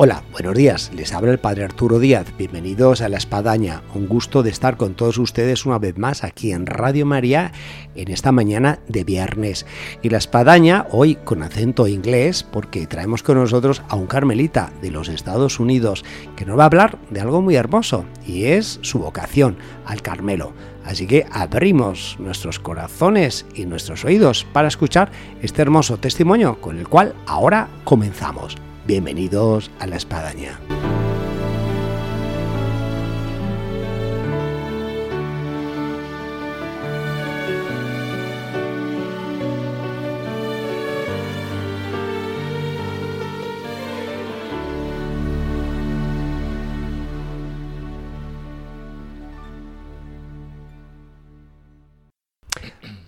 Hola, 0.00 0.22
buenos 0.30 0.54
días. 0.54 0.92
Les 0.94 1.12
habla 1.12 1.32
el 1.32 1.40
Padre 1.40 1.64
Arturo 1.64 1.98
Díaz. 1.98 2.32
Bienvenidos 2.38 3.00
a 3.00 3.08
La 3.08 3.16
Espadaña. 3.16 3.82
Un 3.96 4.06
gusto 4.06 4.44
de 4.44 4.50
estar 4.50 4.76
con 4.76 4.94
todos 4.94 5.18
ustedes 5.18 5.66
una 5.66 5.80
vez 5.80 5.98
más 5.98 6.22
aquí 6.22 6.52
en 6.52 6.66
Radio 6.66 7.04
María 7.04 7.50
en 7.96 8.08
esta 8.12 8.30
mañana 8.30 8.78
de 8.86 9.02
viernes. 9.02 9.66
Y 10.00 10.10
La 10.10 10.18
Espadaña 10.18 10.86
hoy 10.92 11.16
con 11.16 11.42
acento 11.42 11.88
inglés 11.88 12.44
porque 12.44 12.86
traemos 12.86 13.24
con 13.24 13.38
nosotros 13.38 13.82
a 13.88 13.96
un 13.96 14.06
carmelita 14.06 14.72
de 14.80 14.92
los 14.92 15.08
Estados 15.08 15.58
Unidos 15.58 16.04
que 16.36 16.46
nos 16.46 16.56
va 16.56 16.62
a 16.62 16.66
hablar 16.66 16.96
de 17.10 17.20
algo 17.20 17.42
muy 17.42 17.56
hermoso 17.56 18.04
y 18.24 18.44
es 18.44 18.78
su 18.82 19.00
vocación 19.00 19.56
al 19.84 20.00
Carmelo. 20.00 20.52
Así 20.84 21.08
que 21.08 21.26
abrimos 21.32 22.14
nuestros 22.20 22.60
corazones 22.60 23.46
y 23.52 23.66
nuestros 23.66 24.04
oídos 24.04 24.46
para 24.52 24.68
escuchar 24.68 25.10
este 25.42 25.60
hermoso 25.60 25.96
testimonio 25.96 26.60
con 26.60 26.78
el 26.78 26.86
cual 26.86 27.16
ahora 27.26 27.68
comenzamos. 27.82 28.56
Bienvenidos 28.88 29.70
a 29.80 29.86
la 29.86 29.96
espadaña. 29.96 30.58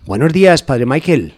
Buenos 0.05 0.31
días, 0.31 0.61
Padre 0.61 0.85
Michael. 0.85 1.33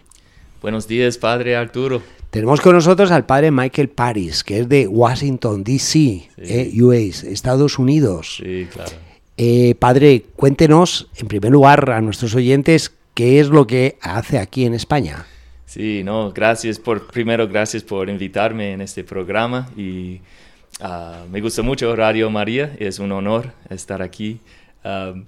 Buenos 0.60 0.86
días, 0.86 1.16
Padre 1.16 1.56
Arturo. 1.56 2.02
Tenemos 2.34 2.60
con 2.60 2.74
nosotros 2.74 3.12
al 3.12 3.26
padre 3.26 3.52
Michael 3.52 3.90
Paris, 3.90 4.42
que 4.42 4.58
es 4.58 4.68
de 4.68 4.88
Washington, 4.88 5.62
D.C., 5.62 6.28
eh, 6.36 6.72
US, 6.82 7.22
Estados 7.22 7.78
Unidos. 7.78 8.40
Sí, 8.42 8.66
claro. 8.72 8.90
Eh, 9.36 9.76
padre, 9.78 10.24
cuéntenos, 10.34 11.06
en 11.16 11.28
primer 11.28 11.52
lugar, 11.52 11.88
a 11.92 12.00
nuestros 12.00 12.34
oyentes, 12.34 12.92
qué 13.14 13.38
es 13.38 13.50
lo 13.50 13.68
que 13.68 13.98
hace 14.00 14.40
aquí 14.40 14.64
en 14.64 14.74
España. 14.74 15.26
Sí, 15.64 16.02
no, 16.02 16.32
gracias 16.32 16.80
por, 16.80 17.06
primero, 17.06 17.46
gracias 17.46 17.84
por 17.84 18.10
invitarme 18.10 18.72
en 18.72 18.80
este 18.80 19.04
programa 19.04 19.70
y 19.76 20.20
uh, 20.80 21.30
me 21.30 21.40
gusta 21.40 21.62
mucho 21.62 21.94
Radio 21.94 22.30
María, 22.30 22.74
es 22.80 22.98
un 22.98 23.12
honor 23.12 23.52
estar 23.70 24.02
aquí. 24.02 24.40
Uh, 24.84 25.20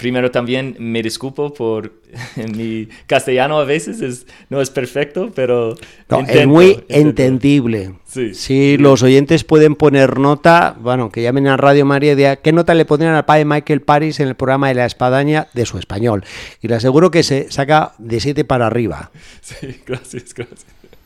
Primero 0.00 0.30
también 0.30 0.76
me 0.78 1.02
disculpo 1.02 1.52
por 1.52 1.92
mi 2.56 2.88
castellano 3.06 3.58
a 3.58 3.66
veces 3.66 4.00
es, 4.00 4.26
no 4.48 4.62
es 4.62 4.70
perfecto, 4.70 5.30
pero 5.34 5.74
no, 6.08 6.20
intento, 6.20 6.40
es 6.40 6.46
muy 6.46 6.66
intento. 6.70 6.94
entendible. 6.94 7.94
Sí. 8.06 8.32
Si 8.32 8.78
los 8.78 9.02
oyentes 9.02 9.44
pueden 9.44 9.74
poner 9.74 10.18
nota, 10.18 10.74
bueno, 10.80 11.10
que 11.10 11.20
llamen 11.20 11.48
a 11.48 11.58
Radio 11.58 11.84
María 11.84 12.12
y 12.12 12.14
digan 12.14 12.38
qué 12.42 12.50
nota 12.50 12.72
le 12.72 12.86
pondrían 12.86 13.14
al 13.14 13.26
padre 13.26 13.44
Michael 13.44 13.82
Paris 13.82 14.20
en 14.20 14.28
el 14.28 14.36
programa 14.36 14.68
de 14.68 14.74
la 14.76 14.86
espadaña 14.86 15.48
de 15.52 15.66
su 15.66 15.76
español. 15.76 16.24
Y 16.62 16.68
le 16.68 16.76
aseguro 16.76 17.10
que 17.10 17.22
se 17.22 17.50
saca 17.50 17.92
de 17.98 18.20
7 18.20 18.46
para 18.46 18.68
arriba. 18.68 19.10
Sí, 19.42 19.82
gracias, 19.86 20.32
gracias. 20.32 20.64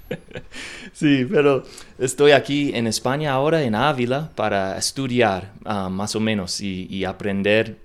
Sí, 0.93 1.27
pero 1.28 1.65
estoy 1.99 2.31
aquí 2.31 2.71
en 2.72 2.87
España 2.87 3.33
ahora, 3.33 3.65
en 3.65 3.75
Ávila, 3.75 4.31
para 4.37 4.78
estudiar 4.78 5.50
uh, 5.65 5.91
más 5.91 6.15
o 6.15 6.21
menos 6.21 6.60
y, 6.60 6.87
y 6.88 7.04
aprender 7.04 7.84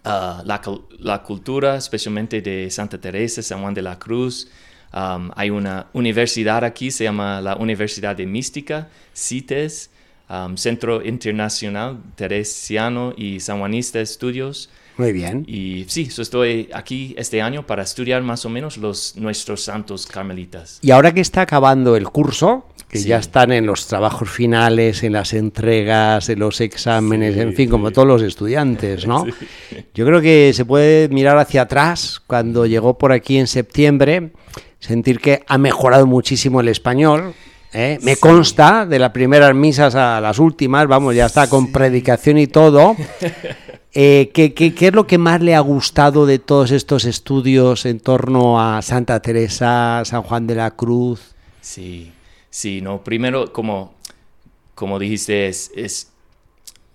Uh, 0.00 0.42
la, 0.44 0.60
la, 0.98 1.22
cultura, 1.22 1.76
especialmente 1.76 2.40
de 2.40 2.70
Santa 2.70 2.98
Teresa, 2.98 3.42
San 3.42 3.60
Juan 3.60 3.74
de 3.74 3.82
la 3.82 3.98
Cruz. 3.98 4.48
Hay 4.90 5.50
una 5.50 5.86
universidad 5.92 6.64
aquí, 6.64 6.90
se 6.90 7.04
llama 7.04 7.40
la 7.40 7.56
Universidad 7.56 8.16
de 8.16 8.26
Mística, 8.26 8.88
CITES, 9.14 9.90
Centro 10.56 11.04
Internacional 11.04 11.98
Teresiano 12.14 13.12
y 13.16 13.40
Sanjuanista 13.40 14.00
Estudios. 14.00 14.70
Muy 15.02 15.12
bien. 15.12 15.42
Y 15.48 15.84
sí, 15.88 16.10
so 16.10 16.22
estoy 16.22 16.68
aquí 16.72 17.12
este 17.18 17.42
año 17.42 17.66
para 17.66 17.82
estudiar 17.82 18.22
más 18.22 18.44
o 18.44 18.48
menos 18.48 18.76
los, 18.76 19.16
nuestros 19.16 19.64
santos 19.64 20.06
carmelitas. 20.06 20.78
Y 20.80 20.92
ahora 20.92 21.12
que 21.12 21.20
está 21.20 21.40
acabando 21.40 21.96
el 21.96 22.08
curso, 22.08 22.66
que 22.86 22.98
sí. 22.98 23.08
ya 23.08 23.18
están 23.18 23.50
en 23.50 23.66
los 23.66 23.88
trabajos 23.88 24.30
finales, 24.30 25.02
en 25.02 25.14
las 25.14 25.32
entregas, 25.32 26.28
en 26.28 26.38
los 26.38 26.60
exámenes, 26.60 27.34
sí, 27.34 27.40
en 27.40 27.48
fin, 27.54 27.66
sí. 27.66 27.68
como 27.68 27.90
todos 27.90 28.06
los 28.06 28.22
estudiantes, 28.22 29.04
¿no? 29.04 29.26
Yo 29.94 30.06
creo 30.06 30.20
que 30.20 30.52
se 30.54 30.64
puede 30.64 31.08
mirar 31.08 31.36
hacia 31.36 31.62
atrás 31.62 32.22
cuando 32.24 32.64
llegó 32.66 32.96
por 32.96 33.10
aquí 33.10 33.38
en 33.38 33.48
septiembre, 33.48 34.30
sentir 34.78 35.18
que 35.18 35.42
ha 35.48 35.58
mejorado 35.58 36.06
muchísimo 36.06 36.60
el 36.60 36.68
español. 36.68 37.34
¿eh? 37.72 37.98
Me 38.02 38.18
consta 38.18 38.86
de 38.86 39.00
las 39.00 39.10
primeras 39.10 39.52
misas 39.52 39.96
a 39.96 40.20
las 40.20 40.38
últimas, 40.38 40.86
vamos, 40.86 41.16
ya 41.16 41.26
está 41.26 41.48
con 41.48 41.72
predicación 41.72 42.38
y 42.38 42.46
todo. 42.46 42.94
Eh, 43.94 44.30
¿qué, 44.32 44.54
qué, 44.54 44.74
qué, 44.74 44.86
es 44.88 44.94
lo 44.94 45.06
que 45.06 45.18
más 45.18 45.42
le 45.42 45.54
ha 45.54 45.60
gustado 45.60 46.24
de 46.24 46.38
todos 46.38 46.70
estos 46.70 47.04
estudios 47.04 47.84
en 47.84 48.00
torno 48.00 48.58
a 48.58 48.80
Santa 48.80 49.20
Teresa, 49.20 50.02
San 50.06 50.22
Juan 50.22 50.46
de 50.46 50.54
la 50.54 50.70
Cruz? 50.70 51.34
Sí, 51.60 52.10
sí, 52.48 52.80
no, 52.80 53.04
primero, 53.04 53.52
como, 53.52 53.94
como 54.74 54.98
dijiste, 54.98 55.46
es, 55.46 55.70
es 55.76 56.10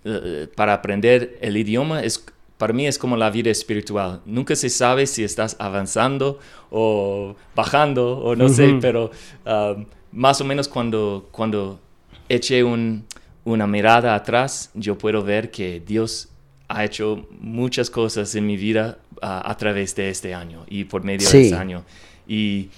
uh, 0.06 0.48
para 0.56 0.74
aprender 0.74 1.38
el 1.42 1.58
idioma, 1.58 2.02
es, 2.02 2.26
para 2.58 2.74
mí 2.74 2.88
es 2.88 2.98
como 2.98 3.16
la 3.16 3.30
vida 3.30 3.52
espiritual. 3.52 4.22
Nunca 4.26 4.56
se 4.56 4.70
sabe 4.70 5.06
si 5.06 5.24
estás 5.24 5.56
avanzando 5.60 6.40
o 6.72 7.36
bajando, 7.56 8.18
o 8.18 8.36
no 8.36 8.46
uh 8.46 8.48
-huh. 8.48 8.54
sé, 8.54 8.78
pero 8.82 9.12
uh, 9.46 9.84
más 10.12 10.42
o 10.42 10.46
menos 10.46 10.68
cuando, 10.68 11.28
cuando 11.32 11.80
eché 12.28 12.64
un, 12.64 13.06
una 13.44 13.68
mirada 13.68 14.16
atrás, 14.16 14.72
yo 14.74 14.98
puedo 14.98 15.22
ver 15.22 15.52
que 15.52 15.80
Dios 15.80 16.30
ha 16.68 16.84
hecho 16.84 17.28
muchas 17.40 17.90
cosas 17.90 18.36
en 18.36 18.46
mi 18.46 18.58
vida 18.58 19.00
uh, 19.16 19.20
a 19.44 19.56
través 19.58 19.96
de 19.96 20.10
este 20.10 20.34
año 20.34 20.66
y 20.68 20.84
por 20.84 21.04
medio 21.04 21.28
sí. 21.28 21.38
de 21.38 21.44
este 21.46 21.56
año. 21.56 21.84
Y, 22.28 22.70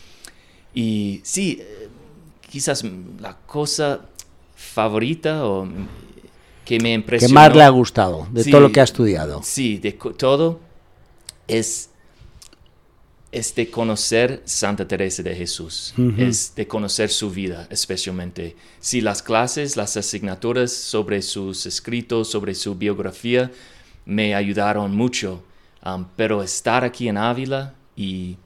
y 0.74 1.22
sí, 1.24 1.62
quizás 2.50 2.84
la 3.20 3.36
cosa 3.46 4.02
favorita 4.56 5.46
o 5.46 5.68
que 6.66 6.80
me 6.80 6.94
impresionó. 6.94 7.30
¿Qué 7.30 7.34
más 7.34 7.56
le 7.56 7.64
ha 7.64 7.70
gustado 7.70 8.28
de 8.32 8.44
sí, 8.44 8.52
todo 8.52 8.62
lo 8.62 8.72
que 8.72 8.80
ha 8.80 8.84
estudiado? 8.84 9.42
Sí, 9.44 9.80
de 9.80 9.94
todo 9.94 10.60
es, 11.48 11.90
es 13.32 13.56
de 13.56 13.72
conocer 13.72 14.44
Santa 14.46 14.88
Teresa 14.88 15.24
de 15.24 15.36
Jesús, 15.36 15.94
uh 15.98 16.02
-huh. 16.02 16.28
es 16.30 16.54
de 16.56 16.68
conocer 16.68 17.10
su 17.10 17.32
vida 17.32 17.68
especialmente. 17.72 18.56
Sí, 18.80 19.02
las 19.02 19.24
clases, 19.24 19.76
las 19.78 19.98
asignaturas 19.98 20.72
sobre 20.72 21.24
sus 21.24 21.66
escritos, 21.66 22.30
sobre 22.30 22.54
su 22.54 22.76
biografía, 22.76 23.52
me 24.10 24.34
ayudaron 24.34 24.96
mucho, 24.96 25.44
um, 25.86 26.06
pero 26.16 26.42
estar 26.42 26.84
aquí 26.84 27.08
en 27.08 27.18
Ávila 27.18 27.76
y, 27.96 28.38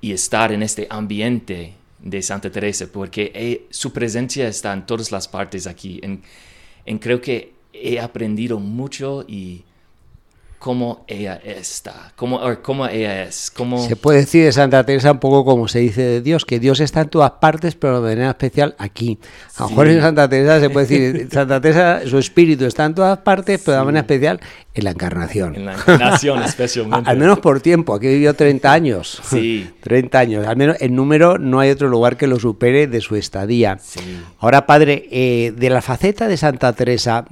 y, 0.00 0.12
estar 0.12 0.50
en 0.50 0.62
este 0.62 0.86
ambiente 0.88 1.74
de 1.98 2.22
Santa 2.22 2.50
Teresa, 2.50 2.86
porque 2.90 3.30
he, 3.34 3.66
su 3.70 3.92
presencia 3.92 4.48
está 4.48 4.72
en 4.72 4.86
todas 4.86 5.12
las 5.12 5.28
partes 5.28 5.66
aquí, 5.66 6.00
en 6.02 6.98
creo 6.98 7.20
que 7.20 7.52
he 7.72 8.00
aprendido 8.00 8.58
mucho 8.58 9.24
y 9.28 9.64
cómo 10.66 11.04
ella 11.06 11.40
está, 11.44 12.12
cómo, 12.16 12.40
cómo 12.60 12.88
ella 12.88 13.22
es. 13.22 13.52
Cómo... 13.52 13.86
Se 13.86 13.94
puede 13.94 14.18
decir 14.18 14.44
de 14.46 14.50
Santa 14.50 14.84
Teresa 14.84 15.12
un 15.12 15.20
poco 15.20 15.44
como 15.44 15.68
se 15.68 15.78
dice 15.78 16.02
de 16.02 16.20
Dios, 16.22 16.44
que 16.44 16.58
Dios 16.58 16.80
está 16.80 17.02
en 17.02 17.08
todas 17.08 17.30
partes, 17.30 17.76
pero 17.76 18.02
de 18.02 18.08
manera 18.08 18.30
especial 18.30 18.74
aquí. 18.76 19.20
A 19.58 19.62
lo 19.62 19.68
sí. 19.68 19.74
mejor 19.74 19.86
en 19.86 20.00
Santa 20.00 20.28
Teresa 20.28 20.58
se 20.58 20.68
puede 20.68 20.86
decir, 20.88 21.28
Santa 21.30 21.60
Teresa, 21.60 22.00
su 22.04 22.18
espíritu 22.18 22.64
está 22.64 22.84
en 22.84 22.96
todas 22.96 23.18
partes, 23.18 23.62
pero 23.64 23.76
sí. 23.76 23.78
de 23.78 23.84
manera 23.84 24.00
especial 24.00 24.40
en 24.74 24.84
la 24.84 24.90
encarnación. 24.90 25.54
En 25.54 25.66
la 25.66 25.74
encarnación 25.74 26.42
especialmente. 26.42 27.08
al 27.08 27.16
menos 27.16 27.38
por 27.38 27.60
tiempo, 27.60 27.94
aquí 27.94 28.08
vivió 28.08 28.34
30 28.34 28.72
años. 28.72 29.22
Sí. 29.22 29.70
30 29.82 30.18
años, 30.18 30.46
al 30.48 30.56
menos 30.56 30.78
en 30.80 30.96
número 30.96 31.38
no 31.38 31.60
hay 31.60 31.70
otro 31.70 31.86
lugar 31.88 32.16
que 32.16 32.26
lo 32.26 32.40
supere 32.40 32.88
de 32.88 33.00
su 33.00 33.14
estadía. 33.14 33.78
Sí. 33.80 34.00
Ahora, 34.40 34.66
padre, 34.66 35.06
eh, 35.12 35.54
de 35.56 35.70
la 35.70 35.80
faceta 35.80 36.26
de 36.26 36.36
Santa 36.36 36.72
Teresa, 36.72 37.24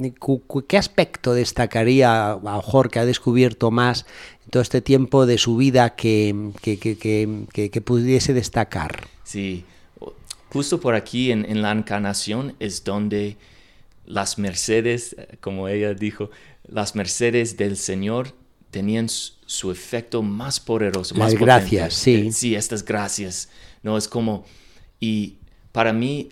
¿qué 0.69 0.79
aspecto 0.79 1.35
destacaría 1.35 2.31
a 2.31 2.35
lo 2.37 2.41
mejor 2.41 2.91
que 2.91 3.01
ha 3.01 3.05
descubierto 3.05 3.24
más 3.71 4.07
en 4.45 4.51
todo 4.51 4.63
este 4.63 4.81
tiempo 4.81 5.27
de 5.27 5.39
su 5.39 5.57
vida 5.57 5.95
que, 5.95 6.51
que, 6.61 6.79
que, 6.79 7.71
que 7.71 7.81
pudiese 7.81 8.33
destacar? 8.35 9.09
Sí, 9.25 9.65
justo 10.51 10.81
por 10.81 10.95
aquí 10.95 11.31
en, 11.31 11.45
en, 11.45 11.63
la 11.63 11.73
encarnación 11.73 12.55
es 12.61 12.85
donde 12.85 13.37
las 14.07 14.39
mercedes, 14.39 15.17
como 15.41 15.69
ella 15.69 15.95
dijo, 15.95 16.31
las 16.67 16.95
mercedes 16.95 17.57
del 17.57 17.77
Señor 17.77 18.33
tenían 18.71 19.09
su, 19.09 19.71
efecto 19.71 20.23
más 20.23 20.59
poderoso. 20.59 21.15
Las 21.15 21.35
gracias, 21.35 21.95
sí. 21.95 22.27
Eh, 22.27 22.33
sí, 22.33 22.55
estas 22.55 22.85
gracias. 22.85 23.49
No, 23.83 23.97
es 23.97 24.09
como, 24.09 24.45
y 24.99 25.37
para 25.71 25.93
mí 25.93 26.31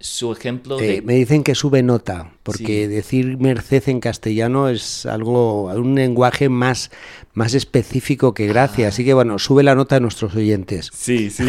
su 0.00 0.32
ejemplo 0.32 0.80
eh, 0.80 1.02
Me 1.02 1.14
dicen 1.14 1.42
que 1.42 1.54
sube 1.54 1.82
nota, 1.82 2.33
porque 2.44 2.88
decir 2.88 3.38
merced 3.38 3.88
en 3.88 4.00
castellano 4.00 4.68
es 4.68 5.06
algo, 5.06 5.64
un 5.72 5.94
lenguaje 5.94 6.50
más, 6.50 6.90
más 7.32 7.54
específico 7.54 8.34
que 8.34 8.46
gracia. 8.46 8.88
Así 8.88 9.02
que 9.02 9.14
bueno, 9.14 9.38
sube 9.38 9.62
la 9.62 9.74
nota 9.74 9.96
a 9.96 10.00
nuestros 10.00 10.36
oyentes. 10.36 10.90
Sí, 10.92 11.30
sí. 11.30 11.44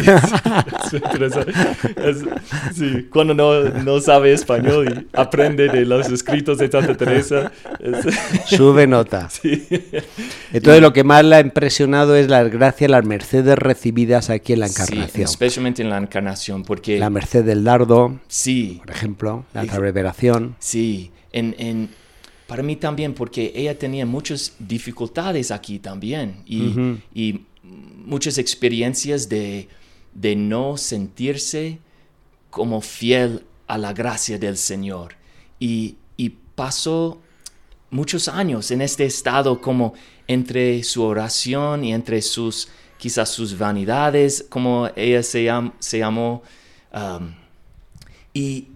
sí. 2.74 3.08
Cuando 3.12 3.34
no, 3.34 3.62
no, 3.62 4.00
sabe 4.00 4.32
español 4.32 4.88
y 4.88 5.06
aprende 5.16 5.68
de 5.68 5.84
los 5.84 6.08
escritos 6.08 6.56
de 6.56 6.70
Santa 6.70 6.96
Teresa. 6.96 7.52
Sube 8.46 8.86
nota. 8.86 9.28
Sí. 9.28 9.66
Entonces 10.52 10.80
lo 10.80 10.94
que 10.94 11.04
más 11.04 11.22
le 11.26 11.36
ha 11.36 11.40
impresionado 11.40 12.16
es 12.16 12.28
las 12.28 12.50
gracias, 12.50 12.90
las 12.90 13.04
mercedes 13.04 13.58
recibidas 13.58 14.30
aquí 14.30 14.54
en 14.54 14.60
la 14.60 14.66
encarnación. 14.66 15.10
Sí, 15.12 15.22
especialmente 15.22 15.82
en 15.82 15.90
la 15.90 15.98
encarnación, 15.98 16.62
porque... 16.62 16.98
La 16.98 17.10
merced 17.10 17.44
del 17.44 17.64
dardo. 17.64 18.18
Sí. 18.28 18.78
Por 18.78 18.90
ejemplo, 18.90 19.44
la 19.52 19.64
revelación. 19.64 20.56
Sí. 20.58 20.85
En, 21.32 21.54
en 21.58 21.88
para 22.46 22.62
mí 22.62 22.76
también, 22.76 23.12
porque 23.12 23.52
ella 23.54 23.76
tenía 23.78 24.06
muchas 24.06 24.54
dificultades 24.58 25.50
aquí 25.50 25.78
también 25.78 26.42
y, 26.46 27.40
muchas 28.04 28.38
experiencias 28.38 29.28
de, 29.28 29.68
de, 30.14 30.36
no 30.36 30.76
sentirse 30.76 31.80
como 32.50 32.80
fiel 32.80 33.44
a 33.66 33.76
la 33.76 33.92
gracia 33.92 34.38
del 34.38 34.56
Señor. 34.56 35.16
Y, 35.58 35.96
y, 36.16 36.34
pasó 36.54 37.20
muchos 37.90 38.28
años 38.28 38.70
en 38.70 38.80
este 38.80 39.04
estado 39.04 39.60
como 39.60 39.94
entre 40.28 40.84
su 40.84 41.02
oración 41.02 41.84
y 41.84 41.92
entre 41.92 42.22
sus, 42.22 42.68
quizás 42.96 43.28
sus 43.28 43.58
vanidades, 43.58 44.46
como 44.48 44.88
ella 44.94 45.24
se, 45.24 45.48
se 45.80 45.98
llamó. 45.98 46.44
Um, 46.94 47.34
y, 48.32 48.68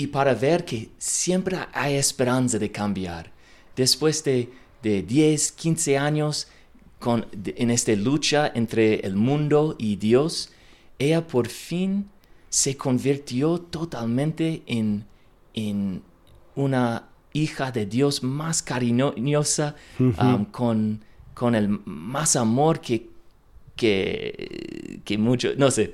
y 0.00 0.06
para 0.06 0.32
ver 0.32 0.64
que 0.64 0.88
siempre 0.96 1.58
hay 1.74 1.96
esperanza 1.96 2.58
de 2.58 2.70
cambiar. 2.70 3.30
Después 3.76 4.24
de, 4.24 4.50
de 4.82 5.02
10, 5.02 5.52
15 5.52 5.98
años 5.98 6.48
con, 6.98 7.26
en 7.44 7.70
esta 7.70 7.92
lucha 7.92 8.50
entre 8.54 9.00
el 9.00 9.14
mundo 9.14 9.76
y 9.78 9.96
Dios, 9.96 10.52
ella 10.98 11.26
por 11.26 11.48
fin 11.48 12.08
se 12.48 12.78
convirtió 12.78 13.60
totalmente 13.60 14.62
en, 14.64 15.04
en 15.52 16.02
una 16.54 17.10
hija 17.34 17.70
de 17.70 17.84
Dios 17.84 18.22
más 18.22 18.62
cariñosa, 18.62 19.76
um, 19.98 20.46
con, 20.46 21.04
con 21.34 21.54
el 21.54 21.68
más 21.84 22.36
amor 22.36 22.80
que, 22.80 23.10
que, 23.76 25.02
que 25.04 25.18
mucho, 25.18 25.50
no 25.58 25.70
sé, 25.70 25.92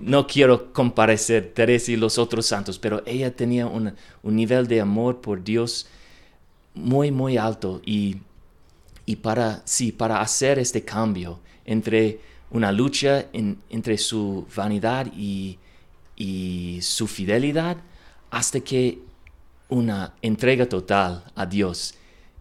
no 0.00 0.26
quiero 0.26 0.72
comparecer 0.72 1.52
Teresa 1.54 1.92
y 1.92 1.96
los 1.96 2.18
otros 2.18 2.46
santos, 2.46 2.78
pero 2.78 3.02
ella 3.06 3.34
tenía 3.34 3.66
un, 3.66 3.94
nivel 4.22 4.66
de 4.66 4.80
amor 4.80 5.20
por 5.20 5.42
Dios 5.42 5.86
muy, 6.74 7.10
muy 7.10 7.36
alto 7.36 7.80
y, 7.84 8.16
y, 9.06 9.16
para, 9.16 9.62
sí, 9.64 9.92
para 9.92 10.20
hacer 10.20 10.58
este 10.58 10.84
cambio 10.84 11.40
entre 11.64 12.20
una 12.50 12.70
lucha 12.70 13.26
entre 13.32 13.98
su 13.98 14.46
vanidad 14.54 15.06
y, 15.16 15.58
y 16.16 16.78
su 16.82 17.06
fidelidad 17.06 17.78
hasta 18.30 18.60
que 18.60 18.98
una 19.68 20.12
entrega 20.22 20.66
total 20.66 21.24
a 21.34 21.46
Dios. 21.46 21.94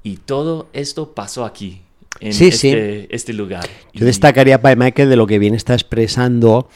Y 0.03 0.17
todo 0.17 0.69
esto 0.73 1.13
pasó 1.13 1.45
aquí, 1.45 1.81
en 2.19 2.29
este, 2.29 3.13
este, 3.13 3.33
lugar. 3.33 3.67
Yo 3.93 4.05
destacaría, 4.05 4.61
para 4.61 4.75
Michael, 4.75 5.09
de 5.09 5.15
lo 5.15 5.27
que 5.27 5.39
bien 5.39 5.55
está 5.55 5.73
expresando, 5.73 6.69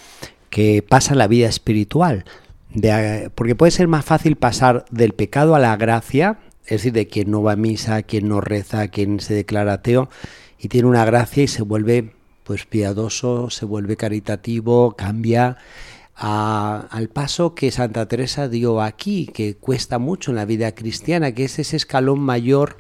que 0.50 0.84
pasa 0.88 1.16
la 1.16 1.28
vida 1.28 1.48
espiritual. 1.48 2.26
porque 3.36 3.56
puede 3.56 3.72
ser 3.72 3.88
más 3.88 4.06
fácil 4.06 4.36
pasar 4.36 4.86
del 4.92 5.14
pecado 5.14 5.56
a 5.56 5.60
la 5.60 5.76
gracia, 5.78 6.40
es 6.66 6.72
decir, 6.72 6.94
de 6.94 7.08
quien 7.08 7.32
no 7.32 7.42
va 7.42 7.54
a 7.54 7.56
misa, 7.56 8.04
quien 8.04 8.28
no 8.28 8.42
reza, 8.42 8.90
quien 8.90 9.20
se 9.20 9.34
declara 9.34 9.74
ateo 9.74 10.10
y 10.60 10.68
tiene 10.68 10.88
una 10.88 11.06
gracia 11.06 11.44
y 11.44 11.48
se 11.48 11.64
vuelve 11.64 12.14
pues 12.44 12.66
piadoso, 12.66 13.50
se 13.50 13.66
vuelve 13.66 13.98
caritativo, 13.98 14.96
cambia 14.96 15.58
al 16.16 17.10
paso 17.10 17.54
que 17.54 17.72
Santa 17.72 18.08
Teresa 18.08 18.48
dio 18.48 18.82
aquí, 18.82 19.28
que 19.28 19.56
cuesta 19.56 20.00
mucho 20.00 20.32
en 20.32 20.38
la 20.38 20.46
vida 20.46 20.74
cristiana, 20.74 21.34
que 21.34 21.46
es 21.46 21.60
ese 21.60 21.78
escalón 21.78 22.20
mayor 22.20 22.78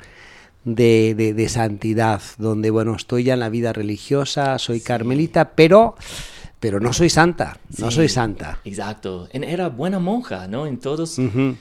de, 0.63 1.13
de, 1.13 1.49
santidad, 1.49 2.21
donde 2.39 2.71
bueno, 2.71 2.95
estoy 2.95 3.25
ya 3.25 3.35
en 3.35 3.39
la 3.39 3.49
vida 3.49 3.73
religiosa, 3.73 4.57
soy 4.57 4.81
carmelita, 4.81 5.51
pero 5.51 5.95
pero 6.59 6.79
no 6.79 6.91
soy 6.91 7.09
santa, 7.09 7.59
no 7.77 7.91
soy 7.91 8.09
santa. 8.09 8.59
Exacto. 8.65 9.29
Era 9.31 9.69
buena 9.69 9.99
monja, 9.99 10.47
¿no? 10.47 10.65
En 10.65 10.79
todos, 10.79 11.17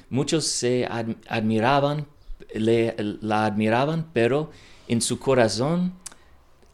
muchos 0.08 0.46
se 0.46 0.86
admiraban, 1.28 2.06
la 2.54 3.46
admiraban, 3.46 4.06
pero 4.12 4.50
en 4.88 5.02
su 5.02 5.18
corazón 5.18 5.92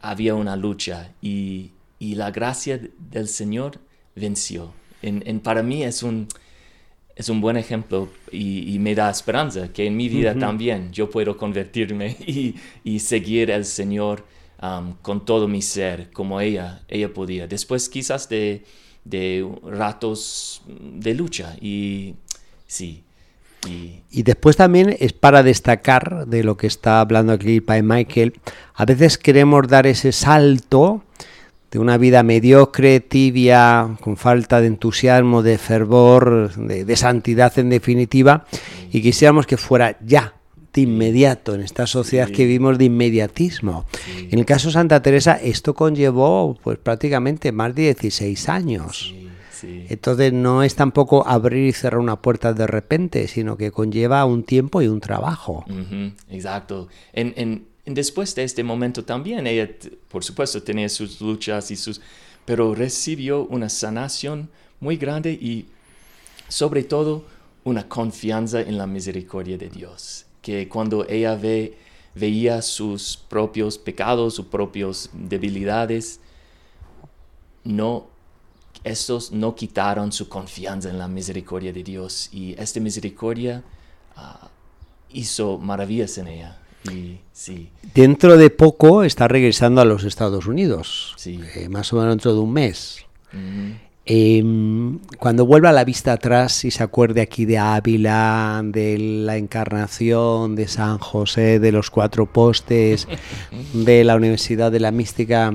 había 0.00 0.34
una 0.34 0.56
lucha 0.56 1.12
y, 1.20 1.72
la 2.00 2.32
gracia 2.32 2.80
del 2.98 3.28
Señor 3.28 3.78
venció. 4.16 4.72
En, 5.02 5.38
para 5.38 5.62
mí 5.62 5.84
es 5.84 6.02
un, 6.02 6.26
es 7.14 7.28
un 7.28 7.40
buen 7.40 7.56
ejemplo 7.56 8.08
y, 8.32 8.76
me 8.80 8.94
da 8.94 9.08
esperanza 9.08 9.72
que 9.72 9.86
en 9.86 9.96
mi 9.96 10.08
vida 10.08 10.36
también 10.36 10.92
yo 10.92 11.10
puedo 11.10 11.36
convertirme 11.36 12.16
y, 12.26 12.56
y 12.82 12.98
seguir 12.98 13.52
al 13.52 13.64
Señor 13.64 14.24
con 15.02 15.24
todo 15.24 15.48
mi 15.48 15.60
ser, 15.60 16.10
como 16.12 16.40
ella, 16.40 16.82
ella 16.88 17.12
podía. 17.12 17.48
Después 17.48 17.88
quizás 17.88 18.28
de, 18.28 18.64
de 19.04 19.48
ratos 19.64 20.62
de 20.66 21.14
lucha 21.14 21.56
y 21.60 22.14
sí. 22.66 23.02
Y... 24.10 24.22
después 24.24 24.56
también 24.56 24.96
es 24.98 25.12
para 25.12 25.44
destacar 25.44 26.26
de 26.26 26.42
lo 26.42 26.56
que 26.56 26.66
está 26.66 27.00
hablando 27.00 27.32
aquí 27.32 27.60
Pai 27.60 27.80
Michael, 27.80 28.34
a 28.74 28.84
veces 28.84 29.18
queremos 29.18 29.68
dar 29.68 29.86
ese 29.86 30.10
salto 30.10 31.04
de 31.70 31.78
una 31.78 31.96
vida 31.96 32.24
mediocre, 32.24 32.98
tibia, 32.98 33.96
con 34.00 34.16
falta 34.16 34.60
de 34.60 34.66
entusiasmo, 34.66 35.44
de 35.44 35.58
fervor, 35.58 36.52
de, 36.56 36.84
de 36.84 36.96
santidad 36.96 37.56
en 37.58 37.70
definitiva, 37.70 38.46
y 38.90 39.00
quisiéramos 39.00 39.46
que 39.46 39.56
fuera 39.56 39.96
ya, 40.04 40.34
inmediato, 40.80 41.54
en 41.54 41.60
esta 41.60 41.86
sociedad 41.86 42.28
que 42.28 42.46
vivimos 42.46 42.78
de 42.78 42.86
inmediatismo. 42.86 43.84
En 44.30 44.38
el 44.38 44.46
caso 44.46 44.68
de 44.68 44.74
Santa 44.74 45.02
Teresa, 45.02 45.34
esto 45.34 45.74
conllevó 45.74 46.58
pues 46.62 46.78
prácticamente 46.78 47.52
más 47.52 47.74
de 47.74 47.82
16 47.82 48.48
años. 48.48 49.14
Entonces 49.62 50.32
no 50.32 50.62
es 50.62 50.74
tampoco 50.74 51.26
abrir 51.26 51.68
y 51.68 51.72
cerrar 51.72 52.00
una 52.00 52.20
puerta 52.20 52.52
de 52.52 52.66
repente, 52.66 53.28
sino 53.28 53.56
que 53.56 53.70
conlleva 53.70 54.24
un 54.24 54.42
tiempo 54.42 54.82
y 54.82 54.88
un 54.88 55.00
trabajo. 55.00 55.64
Exacto. 56.30 56.88
En, 57.12 57.66
después 57.84 58.34
de 58.34 58.44
este 58.44 58.64
momento 58.64 59.04
también, 59.04 59.46
ella, 59.46 59.68
por 60.08 60.24
supuesto, 60.24 60.62
tenía 60.62 60.88
sus 60.88 61.20
luchas 61.20 61.70
y 61.70 61.76
sus... 61.76 62.00
pero 62.44 62.74
recibió 62.74 63.44
una 63.44 63.68
sanación 63.68 64.48
muy 64.80 64.96
grande 64.96 65.32
y 65.32 65.66
sobre 66.48 66.82
todo 66.82 67.24
una 67.62 67.88
confianza 67.88 68.60
en 68.60 68.76
la 68.78 68.86
misericordia 68.88 69.56
de 69.56 69.68
Dios 69.68 70.26
que 70.42 70.68
cuando 70.68 71.08
ella 71.08 71.36
ve, 71.36 71.78
veía 72.14 72.60
sus 72.60 73.16
propios 73.16 73.78
pecados, 73.78 74.34
sus 74.34 74.46
propias 74.46 75.08
debilidades, 75.12 76.20
no, 77.64 78.08
estos 78.84 79.32
no 79.32 79.54
quitaron 79.54 80.12
su 80.12 80.28
confianza 80.28 80.90
en 80.90 80.98
la 80.98 81.08
misericordia 81.08 81.72
de 81.72 81.82
Dios 81.82 82.28
y 82.32 82.54
esta 82.58 82.80
misericordia 82.80 83.62
ah, 84.16 84.48
hizo 85.10 85.58
maravillas 85.58 86.18
en 86.18 86.26
ella. 86.26 86.58
Y, 86.90 87.20
sí. 87.32 87.70
Dentro 87.94 88.36
de 88.36 88.50
poco 88.50 89.04
está 89.04 89.28
regresando 89.28 89.80
a 89.80 89.84
los 89.84 90.02
Estados 90.02 90.46
Unidos, 90.46 91.14
sí. 91.16 91.40
Eh, 91.54 91.68
más 91.68 91.92
o 91.92 91.96
menos 91.96 92.10
dentro 92.10 92.34
de 92.34 92.40
un 92.40 92.52
mes. 92.52 93.06
Em, 94.04 94.98
cuando 95.18 95.46
vuelva 95.46 95.70
la 95.70 95.84
vista 95.84 96.14
atrás 96.14 96.64
y 96.64 96.72
se 96.72 96.82
acuerde 96.82 97.20
aquí 97.20 97.44
de 97.44 97.58
Ávila, 97.58 98.60
de 98.64 98.98
la 98.98 99.36
encarnación, 99.36 100.56
de 100.56 100.66
San 100.66 100.98
José, 100.98 101.60
de 101.60 101.70
los 101.70 101.90
cuatro 101.90 102.26
postes, 102.26 103.06
de 103.72 104.02
la 104.02 104.16
Universidad 104.16 104.72
de 104.72 104.80
la 104.80 104.90
Mística, 104.90 105.52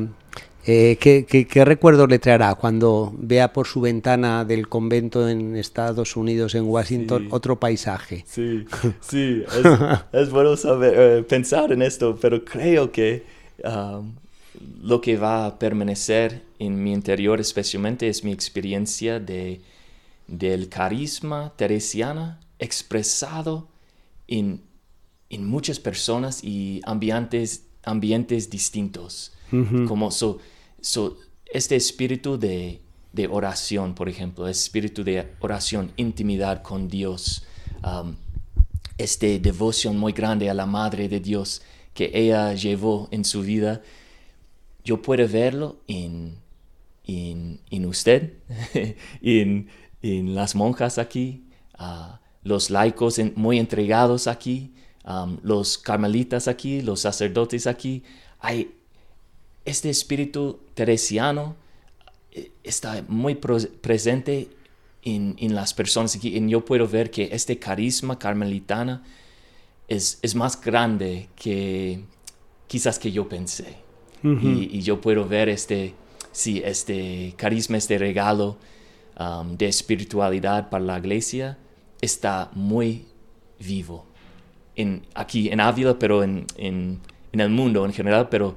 eh, 0.69 0.97
¿qué, 0.99 1.63
recuerdo 1.63 2.07
le 2.07 2.19
traerá 2.19 2.53
cuando 2.55 3.13
vea 3.17 3.53
por 3.53 3.67
su 3.67 3.79
ventana 3.79 4.43
del 4.43 4.67
convento 4.67 5.29
en 5.29 5.55
Estados 5.55 6.17
Unidos, 6.17 6.55
en 6.55 6.65
Washington, 6.65 7.29
otro 7.31 7.57
paisaje? 7.57 8.25
Sí, 8.27 8.65
sí, 8.99 9.45
es, 10.11 10.29
bueno 10.29 10.57
saber, 10.57 10.93
eh, 10.97 11.23
pensar 11.23 11.71
en 11.71 11.81
esto, 11.81 12.17
pero 12.19 12.43
creo 12.43 12.91
que 12.91 13.23
um, 13.63 14.13
lo 14.81 15.01
que 15.01 15.17
va 15.17 15.45
a 15.45 15.59
permanecer 15.59 16.43
en 16.59 16.83
mi 16.83 16.93
interior 16.93 17.39
especialmente 17.39 18.07
es 18.09 18.23
mi 18.23 18.31
experiencia 18.31 19.19
de, 19.19 19.61
del 20.27 20.69
carisma 20.69 21.53
teresiana 21.55 22.39
expresado 22.59 23.67
en, 24.27 24.61
en 25.29 25.45
muchas 25.45 25.79
personas 25.79 26.43
y 26.43 26.81
ambientes 26.85 27.67
ambientes 27.87 28.49
distintos. 28.49 29.31
Como 29.87 30.11
so, 30.11 30.39
este 31.45 31.77
espíritu 31.77 32.37
de, 32.37 32.81
oración, 33.31 33.95
por 33.95 34.09
ejemplo, 34.09 34.47
espíritu 34.47 35.03
de 35.03 35.33
oración, 35.39 35.91
intimidad 35.95 36.61
con 36.61 36.89
Dios, 36.89 37.45
um, 37.83 38.15
este 38.97 39.39
devoción 39.39 39.97
muy 39.97 40.11
grande 40.11 40.49
a 40.49 40.53
la 40.53 40.65
Madre 40.65 41.07
de 41.07 41.19
Dios 41.19 41.61
que 41.93 42.11
ella 42.13 42.53
llevó 42.53 43.07
en 43.11 43.23
su 43.23 43.41
vida, 43.41 43.81
yo 44.87 45.01
puedo 45.01 45.27
verlo 45.27 45.81
en, 45.87 46.37
en, 47.05 47.85
usted, 47.85 48.35
en, 49.21 49.67
en, 50.01 50.33
las 50.33 50.55
monjas 50.55 50.97
aquí, 50.97 51.43
uh, 51.77 52.15
los 52.43 52.69
laicos 52.69 53.19
muy 53.35 53.59
entregados 53.59 54.27
aquí, 54.27 54.73
los 55.43 55.77
carmelitas 55.77 56.47
aquí, 56.47 56.81
los 56.81 57.01
sacerdotes 57.01 57.67
aquí. 57.67 58.03
Hay 58.39 58.75
este 59.65 59.89
espíritu 59.89 60.59
teresiano 60.73 61.55
eh, 62.31 62.51
está 62.63 63.03
muy 63.09 63.35
presente 63.35 64.49
en, 65.03 65.35
en, 65.37 65.53
las 65.53 65.73
personas 65.73 66.15
aquí. 66.15 66.37
Y 66.37 66.49
yo 66.49 66.63
puedo 66.63 66.87
ver 66.87 67.11
que 67.11 67.29
este 67.33 67.59
carisma 67.59 68.17
carmelitana 68.17 69.03
es, 69.89 70.19
es 70.21 70.33
más 70.35 70.59
grande 70.61 71.27
que 71.35 72.03
quizás 72.67 72.99
que 72.99 73.11
yo 73.11 73.27
pensé. 73.27 73.86
Y, 74.23 74.77
y, 74.77 74.81
yo 74.81 74.99
puedo 74.99 75.27
ver 75.27 75.49
este, 75.49 75.93
sí, 76.31 76.61
este 76.63 77.33
carisma, 77.37 77.77
este 77.77 77.97
regalo 77.97 78.57
um, 79.19 79.55
de 79.57 79.67
espiritualidad 79.67 80.69
para 80.69 80.83
la 80.83 80.97
iglesia 80.97 81.57
está 82.01 82.49
muy 82.53 83.05
vivo. 83.59 84.05
En, 84.75 85.03
aquí 85.15 85.49
en 85.49 85.59
Ávila, 85.59 85.97
pero 85.97 86.23
en, 86.23 86.45
en, 86.57 86.99
en 87.31 87.39
el 87.39 87.49
mundo 87.49 87.85
en 87.85 87.93
general, 87.93 88.29
pero 88.29 88.55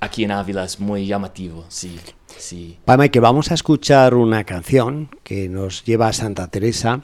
aquí 0.00 0.24
en 0.24 0.30
Ávila 0.30 0.64
es 0.64 0.80
muy 0.80 1.06
llamativo, 1.06 1.64
sí. 1.68 1.98
Sí. 2.36 2.78
que 3.12 3.20
vamos 3.20 3.50
a 3.50 3.54
escuchar 3.54 4.14
una 4.14 4.44
canción 4.44 5.10
que 5.22 5.48
nos 5.48 5.84
lleva 5.84 6.08
a 6.08 6.12
Santa 6.12 6.48
Teresa 6.48 7.02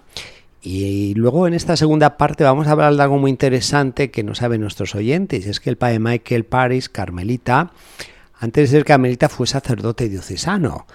y 0.68 1.14
luego 1.14 1.46
en 1.46 1.54
esta 1.54 1.76
segunda 1.76 2.16
parte 2.16 2.42
vamos 2.42 2.66
a 2.66 2.72
hablar 2.72 2.96
de 2.96 3.00
algo 3.00 3.18
muy 3.18 3.30
interesante 3.30 4.10
que 4.10 4.24
no 4.24 4.34
saben 4.34 4.62
nuestros 4.62 4.96
oyentes, 4.96 5.46
es 5.46 5.60
que 5.60 5.70
el 5.70 5.76
padre 5.76 6.00
Michael 6.00 6.44
Paris, 6.44 6.88
carmelita, 6.88 7.70
antes 8.40 8.72
de 8.72 8.78
ser 8.78 8.84
carmelita 8.84 9.28
fue 9.28 9.46
sacerdote 9.46 10.08
diocesano. 10.08 10.88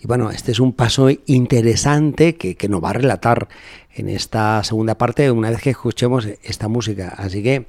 Y 0.00 0.06
bueno, 0.06 0.30
este 0.30 0.52
es 0.52 0.60
un 0.60 0.72
paso 0.72 1.10
interesante 1.26 2.36
que, 2.36 2.56
que, 2.56 2.70
nos 2.70 2.82
va 2.82 2.88
a 2.88 2.94
relatar 2.94 3.48
en 3.94 4.08
esta 4.08 4.64
segunda 4.64 4.96
parte 4.96 5.30
una 5.30 5.50
vez 5.50 5.60
que 5.60 5.70
escuchemos 5.70 6.26
esta 6.42 6.68
música. 6.68 7.14
Así 7.18 7.42
que 7.42 7.66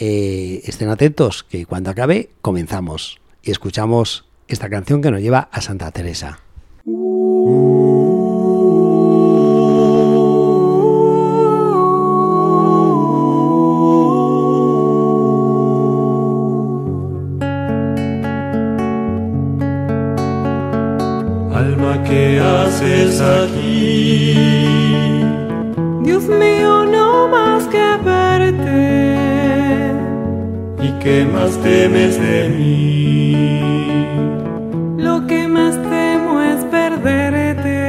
eh, 0.00 0.62
estén 0.64 0.88
atentos, 0.88 1.44
que 1.44 1.66
cuando 1.66 1.90
acabe 1.90 2.30
comenzamos 2.40 3.20
y 3.42 3.50
escuchamos 3.50 4.24
esta 4.48 4.70
canción 4.70 5.02
que 5.02 5.10
nos 5.10 5.20
lleva 5.20 5.50
a 5.52 5.60
Santa 5.60 5.90
Teresa. 5.90 6.40
Alma, 6.86 7.73
¿qué 22.14 22.40
haces 22.40 23.20
aquí? 23.20 24.34
Dios 26.02 26.24
mío, 26.24 26.84
no 26.86 27.28
más 27.28 27.64
que 27.74 27.86
verte. 28.10 28.82
¿Y 30.86 30.88
qué 31.02 31.26
más 31.34 31.52
temes 31.62 32.14
de 32.20 32.38
mí? 32.56 33.94
Lo 34.96 35.26
que 35.26 35.48
más 35.48 35.74
temo 35.94 36.40
es 36.40 36.64
perderte. 36.76 37.80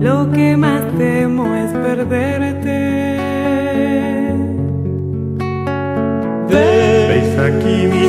Lo 0.00 0.30
que 0.32 0.56
más 0.56 0.82
temo 0.98 1.54
es 1.62 1.72
perderte. 1.86 2.78
Veis 7.08 7.32
aquí 7.48 7.76
mi 7.92 8.04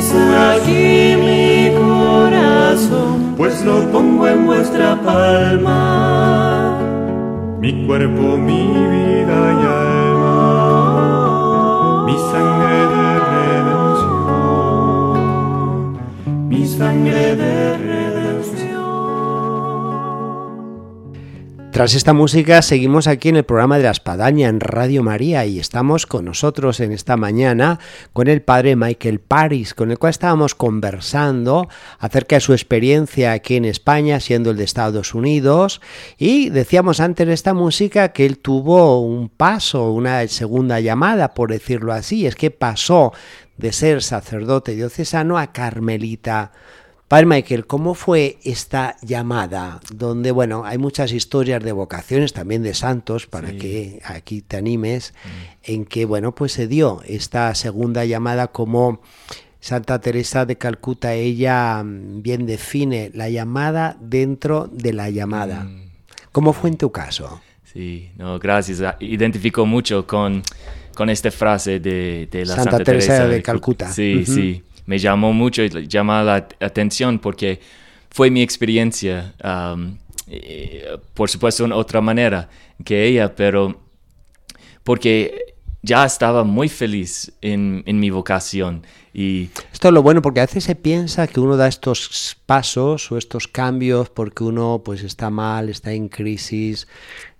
aquí 0.50 0.84
mi 1.24 1.42
corazón, 1.84 3.16
pues 3.36 3.64
lo 3.64 3.90
pongo 3.90 4.28
en 4.28 4.46
vuestra 4.46 5.00
palma. 5.02 6.78
Mi 7.60 7.86
cuerpo, 7.86 8.36
mi 8.36 8.66
vida 8.66 9.52
y 9.52 9.64
alma, 9.84 10.84
mi 12.06 12.16
sangre 12.32 12.88
de 12.94 13.20
redención, 13.34 14.38
mi 16.48 16.66
sangre 16.66 17.36
de 17.36 17.76
Tras 21.72 21.94
esta 21.94 22.12
música 22.12 22.60
seguimos 22.60 23.06
aquí 23.06 23.30
en 23.30 23.36
el 23.36 23.44
programa 23.44 23.78
de 23.78 23.84
la 23.84 23.92
Espadaña 23.92 24.50
en 24.50 24.60
Radio 24.60 25.02
María 25.02 25.46
y 25.46 25.58
estamos 25.58 26.04
con 26.04 26.26
nosotros 26.26 26.80
en 26.80 26.92
esta 26.92 27.16
mañana 27.16 27.78
con 28.12 28.28
el 28.28 28.42
padre 28.42 28.76
Michael 28.76 29.20
Paris, 29.20 29.72
con 29.72 29.90
el 29.90 29.98
cual 29.98 30.10
estábamos 30.10 30.54
conversando 30.54 31.70
acerca 31.98 32.36
de 32.36 32.40
su 32.40 32.52
experiencia 32.52 33.32
aquí 33.32 33.56
en 33.56 33.64
España, 33.64 34.20
siendo 34.20 34.50
el 34.50 34.58
de 34.58 34.64
Estados 34.64 35.14
Unidos, 35.14 35.80
y 36.18 36.50
decíamos 36.50 37.00
antes 37.00 37.26
de 37.26 37.32
esta 37.32 37.54
música 37.54 38.10
que 38.10 38.26
él 38.26 38.36
tuvo 38.36 39.00
un 39.00 39.30
paso, 39.30 39.92
una 39.92 40.28
segunda 40.28 40.78
llamada, 40.78 41.32
por 41.32 41.52
decirlo 41.52 41.94
así, 41.94 42.26
es 42.26 42.36
que 42.36 42.50
pasó 42.50 43.14
de 43.56 43.72
ser 43.72 44.02
sacerdote 44.02 44.74
diocesano 44.74 45.38
a 45.38 45.52
carmelita 45.52 46.52
Padre 47.12 47.26
Michael, 47.26 47.66
¿cómo 47.66 47.92
fue 47.92 48.38
esta 48.42 48.96
llamada? 49.02 49.80
Donde, 49.94 50.30
bueno, 50.30 50.64
hay 50.64 50.78
muchas 50.78 51.12
historias 51.12 51.62
de 51.62 51.72
vocaciones, 51.72 52.32
también 52.32 52.62
de 52.62 52.72
santos, 52.72 53.26
para 53.26 53.52
que 53.52 54.00
aquí 54.02 54.40
te 54.40 54.56
animes, 54.56 55.12
mm. 55.22 55.72
en 55.72 55.84
que, 55.84 56.06
bueno, 56.06 56.34
pues 56.34 56.52
se 56.52 56.66
dio 56.66 57.02
esta 57.06 57.54
segunda 57.54 58.06
llamada 58.06 58.46
como 58.46 59.02
Santa 59.60 60.00
Teresa 60.00 60.46
de 60.46 60.56
Calcuta, 60.56 61.12
ella 61.12 61.82
mm, 61.84 62.22
bien 62.22 62.46
define 62.46 63.10
la 63.12 63.28
llamada 63.28 63.98
dentro 64.00 64.70
de 64.72 64.94
la 64.94 65.10
llamada. 65.10 65.64
Mm. 65.64 65.90
¿Cómo 66.32 66.54
fue 66.54 66.70
en 66.70 66.78
tu 66.78 66.90
caso? 66.92 67.42
Sí, 67.62 68.10
no, 68.16 68.38
gracias. 68.38 68.80
Ah, 68.80 68.96
identifico 69.00 69.66
mucho 69.66 70.06
con, 70.06 70.42
con 70.94 71.10
esta 71.10 71.30
frase 71.30 71.78
de, 71.78 72.26
la 72.32 72.54
Santa, 72.54 72.82
Teresa, 72.82 73.28
de 73.28 73.42
Calcuta. 73.42 73.92
Sí, 73.92 74.24
sí 74.24 74.64
me 74.86 74.98
llamó 74.98 75.32
mucho, 75.32 75.62
y 75.62 75.68
llama 75.86 76.22
la 76.22 76.48
atención 76.60 77.18
porque 77.18 77.60
fue 78.10 78.30
mi 78.30 78.42
experiencia, 78.42 79.34
um, 79.42 79.96
por 81.14 81.30
supuesto 81.30 81.64
en 81.64 81.72
otra 81.72 82.00
manera 82.00 82.48
que 82.84 83.04
ella, 83.04 83.34
pero 83.34 83.80
porque 84.82 85.51
ya 85.82 86.04
estaba 86.04 86.44
muy 86.44 86.68
feliz 86.68 87.32
en, 87.42 87.82
en, 87.86 87.98
mi 87.98 88.10
vocación. 88.10 88.86
Y 89.12 89.50
Esto 89.72 89.88
es 89.88 89.94
lo 89.94 90.02
bueno, 90.02 90.22
porque 90.22 90.40
a 90.40 90.46
veces 90.46 90.64
se 90.64 90.76
piensa 90.76 91.26
que 91.26 91.40
uno 91.40 91.56
da 91.56 91.66
estos 91.66 92.36
pasos 92.46 93.10
o 93.10 93.18
estos 93.18 93.48
cambios 93.48 94.08
porque 94.08 94.44
uno 94.44 94.82
pues 94.84 95.02
está 95.02 95.28
mal, 95.28 95.68
está 95.68 95.92
en 95.92 96.08
crisis, 96.08 96.86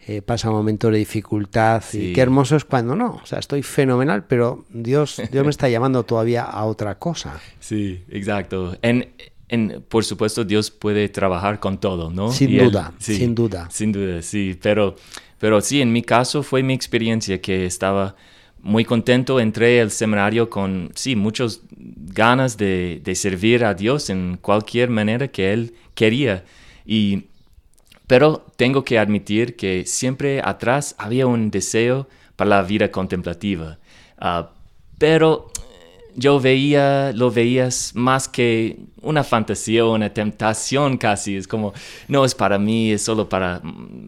eh, 0.09 0.21
pasa 0.21 0.51
un 0.51 0.57
momento 0.57 0.91
de 0.91 0.99
dificultad 0.99 1.85
y 1.93 2.13
qué 2.13 2.21
hermoso 2.21 2.57
es 2.57 2.65
cuando 2.65 2.97
no, 2.97 3.21
o 3.23 3.27
sea, 3.27 3.39
estoy 3.39 3.63
fenomenal, 3.63 4.25
pero 4.27 4.65
Dios, 4.71 5.23
Dios 5.31 5.45
me 5.45 5.51
está 5.51 5.69
llamando 5.69 6.03
todavía 6.03 6.43
a 6.43 6.65
otra 6.65 6.99
cosa. 6.99 7.41
Sí, 7.61 8.03
exacto. 8.11 8.77
En, 8.83 9.13
en, 9.49 9.85
por 9.89 10.05
supuesto, 10.05 10.45
Dios 10.45 10.73
puede 10.73 11.09
trabajar 11.09 11.61
con 11.61 11.79
todo, 11.79 12.11
¿no? 12.11 12.33
Sin 12.33 12.59
duda, 12.59 12.93
sin 12.99 13.35
duda. 13.35 13.69
Sin 13.71 13.93
duda, 13.93 14.23
sí, 14.23 14.59
pero, 14.61 14.97
pero 15.43 15.61
sí, 15.61 15.81
en 15.81 15.93
mi 15.93 16.03
caso 16.03 16.45
fue 16.45 16.63
mi 16.63 16.73
experiencia 16.73 17.41
que 17.41 17.67
estaba 17.67 18.15
muy 18.61 18.85
contento, 18.85 19.41
entré 19.41 19.81
al 19.81 19.91
seminario 19.91 20.49
con, 20.49 20.93
sí, 20.95 21.17
muchas 21.17 21.63
ganas 21.73 22.57
de, 22.57 23.01
de 23.03 23.15
servir 23.17 23.65
a 23.65 23.75
Dios 23.75 24.09
en 24.09 24.39
cualquier 24.41 24.89
manera 24.89 25.27
que 25.27 25.53
Él 25.53 25.75
quería. 25.97 26.45
Y 26.87 27.25
pero 28.07 28.47
tengo 28.55 28.85
que 28.85 29.01
admitir 29.01 29.57
que 29.57 29.85
siempre 29.85 30.41
atrás 30.45 30.95
había 30.97 31.27
un 31.27 31.51
deseo 31.51 32.09
para 32.37 32.51
la 32.51 32.63
vida 32.63 32.93
contemplativa. 32.93 33.81
Ah, 34.19 34.53
pero 34.97 35.51
yo 36.15 36.41
veía, 36.41 37.13
lo 37.15 37.31
veías 37.31 37.93
más 37.95 38.29
que 38.29 38.79
una 39.03 39.25
fantasía 39.25 39.85
una 39.85 40.13
tentación 40.13 40.97
casi. 40.97 41.37
Es 41.37 41.49
como, 41.49 41.73
no 42.09 42.25
es 42.25 42.35
para 42.35 42.59
mí, 42.59 42.93
es 42.93 43.03
solo 43.03 43.29
para 43.29 43.61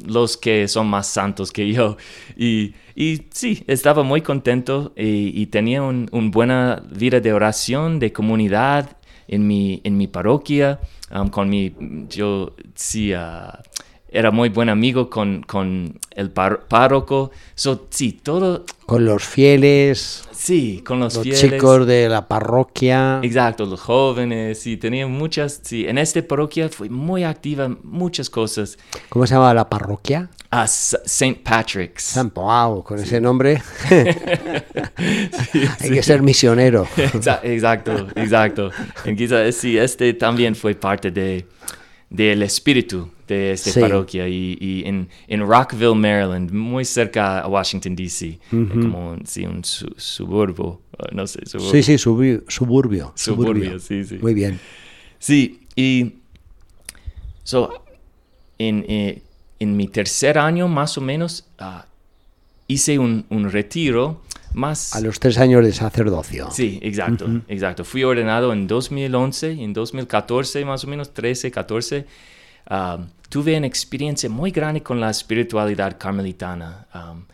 los 0.06 0.36
que 0.36 0.68
son 0.68 0.86
más 0.86 1.06
santos 1.06 1.52
que 1.52 1.72
yo. 1.72 1.96
Y, 2.36 2.74
y 2.94 3.22
sí, 3.30 3.64
estaba 3.66 4.02
muy 4.02 4.22
contento 4.22 4.92
y, 4.96 5.46
tenía 5.46 5.82
una 5.82 6.08
buena 6.30 6.82
vida 6.90 7.20
de 7.20 7.32
oración, 7.32 7.98
de 7.98 8.12
comunidad 8.12 8.96
en 9.28 9.46
mi, 9.46 9.80
en 9.84 9.96
mi 9.96 10.06
parroquia, 10.06 10.80
um, 11.10 11.28
con 11.28 11.48
mi, 11.48 11.74
yo 12.08 12.54
sí, 12.74 13.14
uh, 13.14 13.52
era 14.14 14.30
muy 14.30 14.48
buen 14.48 14.68
amigo 14.68 15.10
con, 15.10 15.42
con 15.42 15.98
el 16.12 16.30
párroco. 16.30 17.32
So, 17.56 17.86
sí, 17.90 18.12
todo, 18.12 18.64
Con 18.86 19.04
los 19.04 19.24
fieles, 19.24 20.24
sí, 20.30 20.82
con 20.86 21.00
los, 21.00 21.14
los 21.16 21.24
fieles. 21.24 21.40
chicos 21.40 21.84
de 21.86 22.08
la 22.08 22.28
parroquia. 22.28 23.18
Exacto, 23.22 23.66
los 23.66 23.80
jóvenes, 23.80 24.60
sí, 24.60 24.76
tenía 24.76 25.06
muchas, 25.08 25.60
sí, 25.64 25.86
en 25.88 25.98
esta 25.98 26.22
parroquia 26.22 26.68
fue 26.68 26.88
muy 26.88 27.24
activa, 27.24 27.68
muchas 27.82 28.30
cosas. 28.30 28.78
¿Cómo 29.08 29.26
se 29.26 29.34
llama 29.34 29.52
la 29.52 29.68
parroquia? 29.68 30.30
A 30.50 30.64
St. 30.64 31.40
Patrick's. 31.42 32.04
San 32.04 32.30
Pau, 32.30 32.84
con 32.84 33.00
ese 33.00 33.20
nombre 33.20 33.60
Sí, 35.52 35.60
hay 35.80 35.88
sí. 35.88 35.90
que 35.90 36.02
ser 36.02 36.22
misionero. 36.22 36.86
Exa- 36.96 37.40
Exacto, 37.42 38.06
exacto. 38.14 38.70
En 39.04 39.16
quizá, 39.16 39.50
sí, 39.52 39.76
este 39.76 40.14
también 40.14 40.54
fue 40.54 40.74
parte 40.74 41.10
de, 41.10 41.46
del 42.14 42.42
espíritu 42.42 43.08
de 43.26 43.52
esta 43.52 43.70
Sí. 43.70 43.80
parroquia 43.80 44.28
y, 44.28 44.56
y 44.60 44.82
en, 44.86 45.08
en 45.26 45.40
Rockville, 45.40 45.94
Maryland, 45.94 46.52
muy 46.52 46.84
cerca 46.84 47.40
a 47.40 47.48
Washington, 47.48 47.96
D.C., 47.96 48.26
eh, 48.26 48.38
como 48.50 49.10
un, 49.12 49.26
sí, 49.26 49.44
un 49.46 49.64
su- 49.64 49.92
suburbo, 49.96 50.80
uh, 50.98 51.14
no 51.14 51.26
sé, 51.26 51.40
suburbo. 51.46 51.70
Sí, 51.72 51.82
sí, 51.82 51.98
suburbio. 51.98 53.12
Suburbio, 53.16 53.78
sí, 53.80 54.04
sí. 54.04 54.18
Muy 54.20 54.34
bien. 54.34 54.60
Sí, 55.18 55.60
y 55.74 56.12
so, 57.42 57.84
en, 58.58 58.84
eh, 58.88 59.22
en 59.58 59.76
mi 59.76 59.88
tercer 59.88 60.38
año 60.38 60.68
más 60.68 60.96
o 60.98 61.00
menos 61.00 61.44
ah, 61.58 61.86
hice 62.68 62.98
un, 62.98 63.24
un 63.30 63.50
retiro 63.50 64.20
más... 64.54 64.94
A 64.94 65.00
los 65.00 65.20
tres 65.20 65.38
años 65.38 65.64
de 65.64 65.72
sacerdocio. 65.72 66.48
Sí, 66.50 66.78
exacto, 66.82 67.26
exacto. 67.48 67.84
Fui 67.84 68.02
ordenado 68.04 68.52
en 68.52 68.66
2011 68.66 69.52
y 69.54 69.64
en 69.64 69.72
2014, 69.72 70.64
más 70.64 70.84
o 70.84 70.86
menos 70.88 71.12
13, 71.12 71.50
14, 71.50 72.06
um, 72.70 73.06
tuve 73.28 73.56
una 73.58 73.66
experiencia 73.66 74.28
muy 74.30 74.50
grande 74.50 74.82
con 74.82 75.00
la 75.00 75.10
espiritualidad 75.10 75.96
carmelitana. 75.98 76.86
Um, 76.94 77.24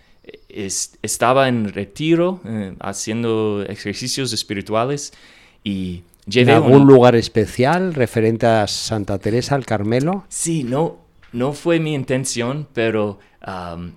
es- 0.49 0.97
estaba 1.03 1.49
en 1.49 1.73
retiro 1.73 2.41
eh, 2.45 2.75
haciendo 2.81 3.65
ejercicios 3.69 4.33
espirituales 4.33 5.13
y 5.65 6.03
¿En 6.27 6.33
llevé 6.33 6.53
algún 6.53 6.83
un- 6.83 6.87
lugar 6.87 7.15
especial 7.17 7.95
referente 7.95 8.47
a 8.47 8.67
Santa 8.67 9.19
Teresa, 9.19 9.55
al 9.57 9.67
Carmelo? 9.67 10.25
Sí, 10.29 10.63
no, 10.65 10.99
no 11.33 11.53
fue 11.53 11.81
mi 11.81 11.95
intención, 11.95 12.67
pero 12.73 13.19
um, 13.47 13.93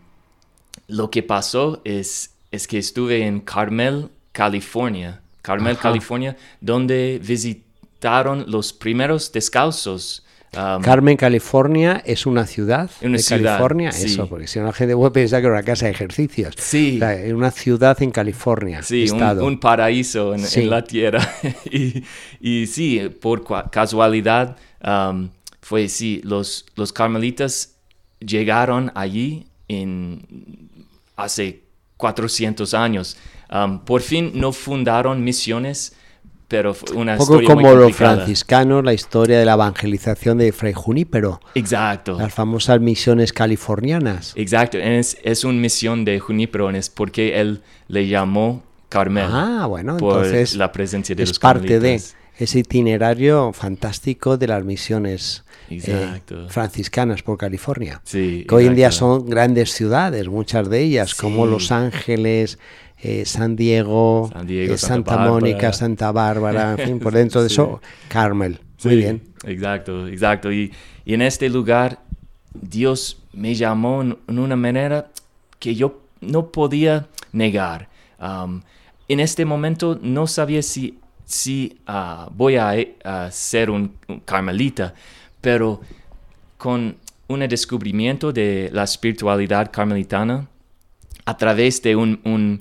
lo 0.88 1.10
que 1.12 1.24
pasó 1.24 1.82
es, 1.86 2.32
es 2.54 2.68
que 2.68 2.78
estuve 2.78 3.26
en 3.26 3.40
Carmel, 3.40 4.10
California, 4.32 5.22
Carmel, 5.42 5.76
California, 5.76 6.38
donde 6.62 7.20
visitaron 7.22 8.46
los 8.48 8.72
primeros 8.74 9.32
descalzos. 9.32 10.24
um, 10.56 10.80
Carmen, 10.84 11.18
California, 11.18 12.04
es 12.06 12.28
una 12.28 12.46
ciudad 12.46 12.92
Una 13.02 13.18
de 13.18 13.24
ciudad, 13.24 13.58
California. 13.58 13.92
sí. 13.92 14.06
Eso, 14.06 14.30
porque 14.30 14.46
si 14.46 14.60
no 14.60 14.66
la 14.66 14.74
gente 14.74 14.96
puede 14.96 15.10
pensar 15.10 15.42
que 15.42 15.48
era 15.48 15.56
una 15.56 15.64
casa 15.64 15.88
de 15.88 15.94
ejercicios. 15.94 16.54
Sí. 16.60 16.98
O 16.98 17.00
sea, 17.00 17.16
es 17.16 17.34
una 17.34 17.50
ciudad 17.50 18.00
en 18.04 18.12
California. 18.12 18.84
Sí, 18.84 19.10
un, 19.10 19.16
estado. 19.16 19.46
un 19.48 19.60
paraíso 19.60 20.36
en, 20.36 20.70
la 20.70 20.84
tierra. 20.84 21.28
y, 21.66 22.04
y 22.40 22.68
sí, 22.68 23.02
por 23.20 23.44
casualidad, 23.72 24.58
um, 24.86 25.28
fue 25.60 25.90
sí, 25.90 26.22
los, 26.24 26.68
los 26.76 26.94
carmelitas 26.94 27.78
llegaron 28.20 28.92
allí 28.94 29.48
en, 29.68 30.70
hace 31.16 31.63
400 32.04 32.74
años. 32.74 33.16
Um, 33.50 33.80
por 33.80 34.02
fin 34.02 34.34
no 34.36 34.52
fundaron 34.52 35.24
misiones, 35.24 35.96
pero 36.50 36.74
fue 36.74 36.98
una 36.98 37.14
Un 37.14 37.20
poco 37.20 37.40
historia 37.40 37.56
muy 37.56 37.64
como 37.64 37.76
los 37.76 37.96
franciscanos, 37.96 38.84
la 38.84 38.92
historia 38.92 39.40
de 39.40 39.46
la 39.46 39.54
evangelización 39.54 40.38
de 40.38 40.52
Fray 40.52 40.74
Junípero, 40.74 41.40
Exacto. 41.56 42.18
las 42.20 42.34
famosas 42.34 42.82
misiones 42.82 43.32
californianas. 43.32 44.34
Exacto, 44.36 44.80
es, 44.80 45.18
es 45.24 45.46
una 45.46 45.58
misión 45.58 46.04
de 46.04 46.20
Junípero, 46.20 46.70
es 46.72 46.90
porque 46.90 47.40
él 47.40 47.62
le 47.88 48.06
llamó 48.10 48.64
Carmel. 48.90 49.30
Ah, 49.30 49.66
bueno, 49.70 49.96
por 49.96 50.26
entonces 50.26 50.56
la 50.58 50.74
presencia 50.74 51.16
de 51.16 51.24
es 51.24 51.30
los 51.30 51.40
parte 51.40 51.80
de 51.80 52.00
carmelitas. 52.00 52.16
Ese 52.38 52.60
itinerario 52.60 53.54
fantástico 53.54 54.38
de 54.38 54.48
las 54.48 54.64
misiones 54.64 55.44
eh, 55.70 56.22
franciscanas 56.50 57.22
por 57.24 57.38
California. 57.38 58.02
Sí, 58.04 58.46
que 58.48 58.56
hoy 58.56 58.66
en 58.66 58.76
día 58.76 58.92
son 58.92 59.28
grandes 59.28 59.72
ciudades, 59.72 60.28
muchas 60.28 60.70
de 60.70 60.82
ellas, 60.82 61.16
como. 61.16 61.46
Los 61.46 61.72
Ángeles, 61.72 62.58
eh, 63.02 63.26
San 63.26 63.56
Diego, 63.56 64.30
San 64.32 64.48
Diego, 64.48 64.74
eh, 64.74 64.78
Santa 64.78 65.12
Santa, 65.16 65.30
Mónica. 65.30 65.74
Santa 65.74 66.12
Bárbara, 66.12 66.76
en 66.78 66.88
fin, 66.88 67.00
por 67.00 67.14
dentro 67.14 67.44
de 67.44 67.50
Sí. 67.50 67.56
eso, 67.56 67.82
Carmel. 68.08 68.60
Muy 68.84 68.96
bien. 68.96 69.22
Exacto, 69.46 70.08
exacto. 70.08 70.52
Y, 70.52 70.72
y 71.06 71.14
en 71.14 71.22
este 71.22 71.50
lugar 71.50 72.00
Dios 72.54 73.22
me 73.34 73.56
llamó 73.56 74.02
en, 74.02 74.18
en 74.28 74.40
una 74.40 74.56
manera 74.56 75.12
que 75.60 75.76
yo 75.76 76.02
no 76.22 76.52
podía 76.52 77.08
negar. 77.32 77.90
Um, 78.20 78.62
en 79.08 79.20
este 79.20 79.46
momento 79.46 80.00
no 80.02 80.28
sabía 80.28 80.62
si, 80.62 80.98
si 81.26 81.78
ah, 81.88 82.30
voy 82.34 82.56
a, 82.58 82.74
a 83.04 83.32
ser 83.32 83.70
un, 83.70 83.94
un 84.08 84.20
carmelita, 84.22 84.94
pero 85.42 85.82
con 86.58 86.96
un 87.28 87.40
descubrimiento 87.48 88.32
de 88.32 88.70
la 88.74 88.84
espiritualidad 88.84 89.72
carmelitana 89.72 90.48
a 91.26 91.38
través 91.38 91.82
de 91.82 91.96
un, 91.96 92.20
un- 92.26 92.60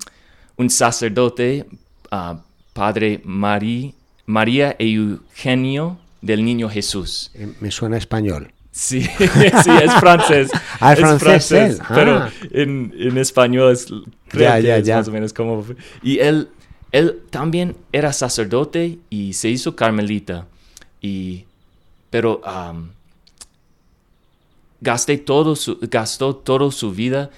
un 0.56 0.70
sacerdote, 0.70 1.66
ah, 2.10 2.40
Padre 2.72 3.20
Mari- 3.24 3.94
María 4.26 4.76
Eugenio 4.78 5.98
del 6.20 6.44
Niño 6.44 6.68
Jesús. 6.68 7.30
Eh, 7.34 7.52
Me 7.60 7.70
suena 7.70 7.96
español. 7.96 8.52
Sí, 8.70 9.02
sí, 9.64 9.70
es 9.82 9.92
francés. 10.00 10.50
Ah, 10.80 10.94
es 10.94 11.00
francés. 11.18 11.80
Pero 11.88 12.26
en, 12.52 12.94
en 12.96 13.18
español 13.18 13.72
es, 13.72 13.86
creo 14.28 14.48
Ya, 14.48 14.56
que 14.56 14.62
ya, 14.66 14.76
es 14.78 14.86
ya. 14.86 14.96
más 14.98 15.08
o 15.08 15.12
menos 15.12 15.32
como... 15.34 15.64
Y 16.02 16.18
él, 16.20 16.48
él 16.92 17.22
también 17.30 17.76
era 17.90 18.12
sacerdote 18.12 18.98
y 19.08 19.32
se 19.32 19.48
hizo 19.48 19.74
carmelita. 19.74 20.46
Y, 21.00 21.46
pero 22.10 22.42
gasté 24.80 25.16
todo 25.16 25.56
su, 25.56 25.78
gastó 25.80 26.36
toda 26.36 26.70
su 26.70 26.92
vida 26.92 27.30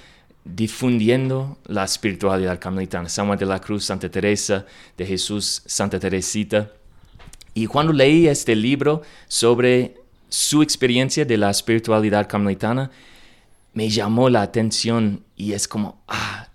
difundiendo 0.44 1.56
la 1.66 1.84
espiritualidad 1.84 2.58
carmelitana. 2.58 3.08
San 3.08 3.26
Juan 3.26 3.38
de 3.38 3.46
la 3.46 3.60
Cruz, 3.60 3.84
Santa 3.84 4.10
Teresa 4.10 4.66
de 4.96 5.06
Jesús, 5.06 5.62
Santa 5.64 5.98
Teresita. 5.98 6.72
Y 7.54 7.66
cuando 7.66 7.92
leí 7.92 8.26
este 8.26 8.56
libro 8.56 9.02
sobre 9.28 9.94
su 10.28 10.62
experiencia 10.62 11.24
de 11.24 11.38
la 11.38 11.50
espiritualidad 11.50 12.28
carmelitana, 12.28 12.90
me 13.72 13.88
llamó 13.88 14.28
la 14.28 14.42
atención 14.42 15.24
y 15.36 15.52
es 15.52 15.68
como, 15.68 16.02
ah, 16.08 16.48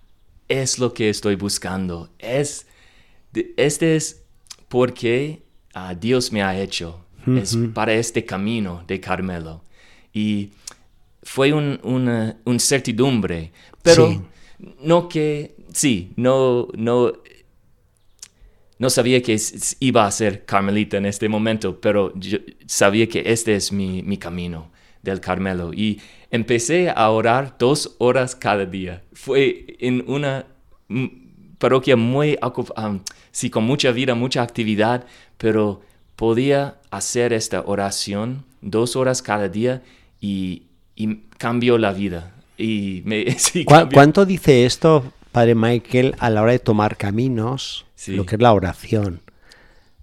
es 0.50 0.80
lo 0.80 0.94
que 0.94 1.10
estoy 1.10 1.36
buscando. 1.36 2.10
Es, 2.20 2.66
este 3.58 3.96
es 3.96 4.24
porque 4.68 5.44
ah, 5.74 5.96
Dios 5.96 6.32
me 6.32 6.42
ha 6.44 6.60
hecho. 6.60 7.06
Es 7.28 7.56
para 7.76 7.94
este 7.94 8.26
camino 8.26 8.84
de 8.88 9.00
Carmelo. 9.00 9.64
Y 10.14 10.50
fue 11.22 11.54
un, 11.54 11.80
una, 11.84 12.38
un 12.46 12.60
certidumbre, 12.60 13.52
pero 13.84 14.08
Sí. 14.10 14.22
no 14.82 15.08
que, 15.10 15.56
sí, 15.72 16.12
no, 16.16 16.70
no, 16.76 17.14
no 18.80 18.90
sabía 18.90 19.22
que 19.22 19.38
iba 19.80 20.08
a 20.08 20.12
ser 20.12 20.46
carmelita 20.46 20.98
en 20.98 21.06
este 21.06 21.30
momento, 21.30 21.80
pero 21.80 22.14
yo 22.16 22.40
sabía 22.66 23.08
que 23.08 23.22
este 23.26 23.54
es 23.56 23.72
mi, 23.72 24.02
mi 24.02 24.18
camino 24.18 24.72
del 25.04 25.20
Carmelo. 25.20 25.72
Y 25.74 26.02
empecé 26.32 26.90
a 26.90 27.10
orar 27.10 27.58
dos 27.60 27.96
horas 28.00 28.36
cada 28.36 28.66
día. 28.66 29.04
Fue 29.14 29.76
en 29.80 30.04
una 30.08 30.48
parroquia 31.60 31.96
muy, 31.96 32.38
um, 32.42 33.00
sí, 33.32 33.50
con 33.52 33.64
mucha 33.66 33.92
vida, 33.92 34.16
mucha 34.16 34.42
actividad, 34.42 35.06
pero 35.38 35.82
podía 36.16 36.76
hacer 36.90 37.32
esta 37.34 37.62
oración 37.66 38.44
dos 38.62 38.96
horas 38.96 39.22
cada 39.22 39.48
día 39.48 39.82
y, 40.20 40.64
y 40.96 41.18
cambió 41.38 41.78
la 41.78 41.94
vida. 41.94 42.34
Y 42.58 43.04
me, 43.06 43.32
sí, 43.38 43.64
¿Cuá- 43.66 43.80
cambió. 43.82 43.96
¿Cuánto 43.96 44.26
dice 44.26 44.66
esto, 44.66 45.14
Padre 45.32 45.56
Michael, 45.56 46.16
a 46.20 46.30
la 46.30 46.42
hora 46.42 46.52
de 46.54 46.60
tomar 46.60 46.98
caminos, 46.98 47.86
Sí. 47.96 48.16
lo 48.16 48.26
que 48.26 48.36
es 48.36 48.42
la 48.42 48.54
oración? 48.54 49.22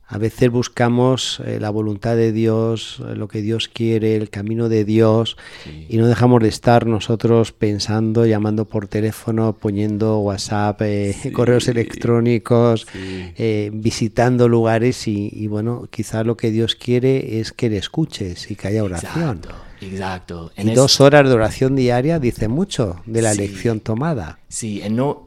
A 0.08 0.18
veces 0.18 0.50
buscamos 0.50 1.40
eh, 1.44 1.58
la 1.60 1.68
voluntad 1.70 2.14
de 2.14 2.30
Dios, 2.30 3.00
lo 3.16 3.26
que 3.26 3.42
Dios 3.42 3.68
quiere, 3.68 4.14
el 4.14 4.30
camino 4.30 4.68
de 4.68 4.84
Dios, 4.84 5.36
Sí. 5.64 5.86
y 5.88 5.96
no 5.96 6.06
dejamos 6.06 6.42
de 6.42 6.48
estar 6.48 6.86
nosotros 6.86 7.50
pensando, 7.50 8.24
llamando 8.24 8.66
por 8.66 8.86
teléfono, 8.86 9.54
poniendo 9.54 10.18
WhatsApp, 10.20 10.80
eh, 10.82 11.12
Sí. 11.20 11.32
correos 11.32 11.66
electrónicos, 11.66 12.86
Sí. 12.92 13.32
eh, 13.36 13.70
visitando 13.74 14.48
lugares 14.48 15.08
y, 15.08 15.28
y, 15.32 15.48
bueno, 15.48 15.88
quizás 15.90 16.24
lo 16.24 16.36
que 16.36 16.52
Dios 16.52 16.76
quiere 16.76 17.40
es 17.40 17.52
que 17.52 17.68
le 17.68 17.78
escuches 17.78 18.48
y 18.50 18.54
que 18.54 18.68
haya 18.68 18.84
oración. 18.84 19.40
Exacto, 19.42 19.54
exacto. 19.80 20.52
En 20.56 20.68
Y 20.68 20.74
dos 20.74 21.00
horas 21.00 21.28
de 21.28 21.34
oración 21.34 21.74
diaria 21.74 22.20
dice 22.20 22.46
mucho 22.46 23.02
de 23.06 23.22
la 23.22 23.32
elección 23.32 23.80
tomada. 23.80 24.38
Sí, 24.48 24.80
y 24.84 24.88
no, 24.88 25.25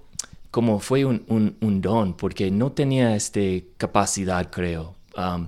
como 0.52 0.80
fue 0.80 1.06
un, 1.06 1.24
un- 1.28 1.56
un 1.62 1.82
don, 1.82 2.16
porque 2.16 2.52
no 2.52 2.72
tenía 2.72 3.16
esta 3.16 3.40
capacidad, 3.78 4.50
creo. 4.52 4.96
Um, 5.18 5.48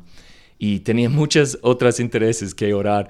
y 0.60 0.80
tenía 0.82 1.10
muchos 1.22 1.58
otros 1.62 2.00
intereses 2.00 2.54
que 2.56 2.74
orar 2.74 3.10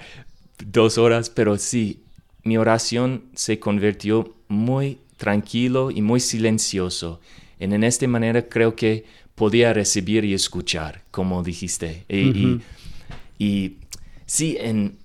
dos 0.66 0.98
horas, 0.98 1.30
pero 1.30 1.58
sí, 1.58 2.02
mi 2.44 2.58
oración 2.58 3.24
se 3.36 3.60
convirtió 3.60 4.36
muy 4.48 5.00
tranquilo 5.18 5.92
y 5.92 6.02
muy 6.02 6.20
silencioso. 6.20 7.20
Y 7.60 7.66
en 7.66 7.84
esta 7.84 8.08
manera 8.08 8.48
creo 8.48 8.76
que 8.76 9.06
podía 9.36 9.74
recibir 9.74 10.26
y 10.26 10.34
escuchar, 10.34 11.04
como 11.12 11.44
dijiste. 11.44 12.06
Y, 12.10 12.60
y, 13.40 13.78
sí, 14.26 14.58
en, 14.60 14.98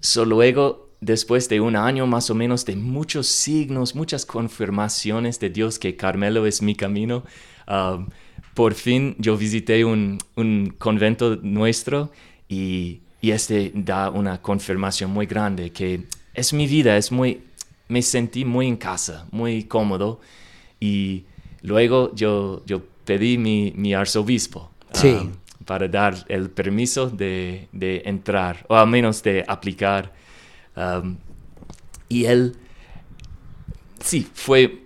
so 0.00 0.24
luego, 0.24 0.87
después 1.00 1.48
de 1.48 1.60
un 1.60 1.76
año 1.76 2.06
más 2.06 2.30
o 2.30 2.34
menos 2.34 2.64
de 2.64 2.76
muchos 2.76 3.26
signos, 3.26 3.94
muchas 3.94 4.26
confirmaciones 4.26 5.38
de 5.38 5.50
Dios 5.50 5.78
que 5.78 5.96
Carmelo 5.96 6.46
es 6.46 6.62
mi 6.62 6.74
camino, 6.74 7.24
um, 7.68 8.08
por 8.54 8.74
fin 8.74 9.14
yo 9.18 9.36
visité 9.36 9.84
un, 9.84 10.18
un 10.34 10.74
convento 10.78 11.36
nuestro 11.42 12.10
y, 12.48 13.00
y, 13.20 13.30
este 13.30 13.70
da 13.74 14.10
una 14.10 14.42
confirmación 14.42 15.12
muy 15.12 15.26
grande 15.26 15.70
que 15.70 16.04
es 16.34 16.52
mi 16.52 16.66
vida, 16.66 16.96
es 16.96 17.12
muy, 17.12 17.42
me 17.88 18.02
sentí 18.02 18.44
muy 18.44 18.66
en 18.66 18.76
casa, 18.76 19.26
muy 19.30 19.64
cómodo 19.64 20.20
y 20.80 21.24
luego 21.62 22.14
yo, 22.14 22.62
yo 22.66 22.82
pedí 23.04 23.38
mi, 23.38 23.72
mi 23.76 23.94
arzobispo. 23.94 24.70
Um, 25.04 25.32
para 25.64 25.86
dar 25.86 26.24
el 26.28 26.48
permiso 26.48 27.10
de, 27.10 27.68
de, 27.72 28.00
entrar, 28.06 28.64
o 28.68 28.74
al 28.74 28.86
menos 28.86 29.22
de 29.22 29.44
aplicar. 29.46 30.17
Um, 30.78 31.16
y 32.08 32.26
él, 32.26 32.56
sí, 34.00 34.26
fue 34.32 34.82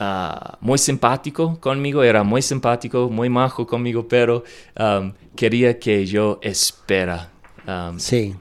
uh, 0.00 0.56
muy 0.60 0.78
simpático 0.78 1.60
conmigo, 1.60 2.02
era 2.02 2.22
muy 2.22 2.40
simpático, 2.40 3.10
muy 3.10 3.28
majo 3.28 3.66
conmigo, 3.66 4.08
pero 4.08 4.42
um, 4.78 5.12
quería 5.36 5.78
que 5.78 6.06
yo 6.06 6.38
espera. 6.42 7.30
Um, 7.66 7.98
sí, 7.98 8.34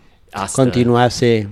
continuase 0.56 1.50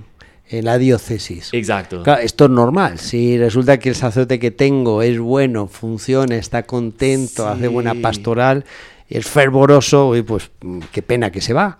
en 0.48 0.64
la 0.64 0.78
diócesis. 0.78 1.50
Exacto. 1.52 2.02
esto 2.16 2.44
es 2.44 2.50
normal. 2.50 2.98
Si 2.98 3.36
resulta 3.36 3.78
que 3.78 3.90
el 3.90 3.94
sacerdote 3.94 4.38
que 4.38 4.50
tengo 4.50 5.02
es 5.02 5.18
bueno, 5.18 5.66
funciona, 5.66 6.36
está 6.36 6.64
contento, 6.64 7.46
hace 7.46 7.68
buena 7.68 7.94
pastoral, 7.94 8.64
es 9.08 9.26
fervoroso, 9.26 10.16
y 10.16 10.22
pues 10.22 10.50
qué 10.92 11.02
pena 11.02 11.30
que 11.30 11.40
se 11.40 11.52
va. 11.52 11.78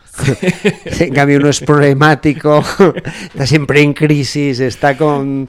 en 1.01 1.13
cambio 1.13 1.39
uno 1.39 1.49
es 1.49 1.61
problemático, 1.61 2.63
está 3.25 3.47
siempre 3.47 3.83
en 3.83 3.95
crisis, 3.95 4.61
está 4.61 4.97
con 4.97 5.49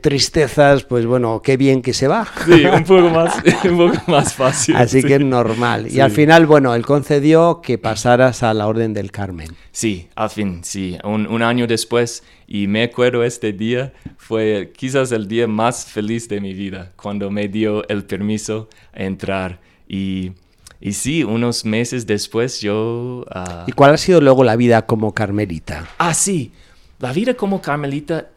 tristezas, 0.00 0.84
pues 0.84 1.06
bueno, 1.06 1.40
qué 1.42 1.56
bien 1.56 1.80
que 1.82 1.92
se 1.92 2.08
va. 2.08 2.26
sí, 2.44 2.64
un 2.64 2.84
poco 2.84 3.08
más, 3.10 3.34
un 3.64 3.76
poco 3.76 4.10
más 4.10 4.34
fácil. 4.34 4.76
Así 4.76 5.02
que 5.02 5.14
es 5.14 5.20
normal. 5.20 5.86
Y 5.90 6.00
al 6.00 6.10
final, 6.10 6.46
bueno, 6.46 6.74
él 6.74 6.84
concedió 6.84 7.60
que 7.62 7.78
pasaras 7.78 8.42
a 8.42 8.52
la 8.52 8.66
Orden 8.66 8.92
del 8.92 9.12
Carmen. 9.12 9.48
Sí, 9.70 10.08
al 10.16 10.30
fin, 10.30 10.60
sí. 10.64 10.98
Un, 11.04 11.26
un 11.26 11.42
año 11.42 11.66
después, 11.66 12.24
y 12.48 12.66
me 12.66 12.82
acuerdo 12.82 13.22
este 13.22 13.52
día, 13.52 13.92
fue 14.16 14.72
quizás 14.76 15.12
el 15.12 15.28
día 15.28 15.46
más 15.46 15.84
feliz 15.84 16.28
de 16.28 16.40
mi 16.40 16.52
vida, 16.52 16.92
cuando 16.96 17.30
me 17.30 17.46
dio 17.46 17.88
el 17.88 18.04
permiso 18.04 18.68
a 18.92 19.04
entrar. 19.04 19.60
Y 19.88 20.32
y 20.80 20.94
sí, 20.94 21.24
unos 21.24 21.64
meses 21.64 22.06
después 22.06 22.60
yo... 22.60 23.26
Ah, 23.30 23.64
¿Y 23.66 23.72
cuál 23.72 23.92
ha 23.92 23.98
sido 23.98 24.20
luego 24.20 24.44
la 24.44 24.56
vida 24.56 24.86
como 24.86 25.12
carmelita? 25.12 25.86
Ah, 25.98 26.14
sí. 26.14 26.52
La 26.98 27.12
vida 27.12 27.34
como 27.34 27.60
carmelita 27.60 28.30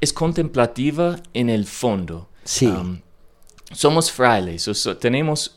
es 0.00 0.12
contemplativa 0.12 1.16
en 1.32 1.50
el 1.50 1.66
fondo. 1.66 2.28
Sí. 2.44 2.72
somos 3.72 4.12
frailes, 4.12 4.70
tenemos 5.00 5.56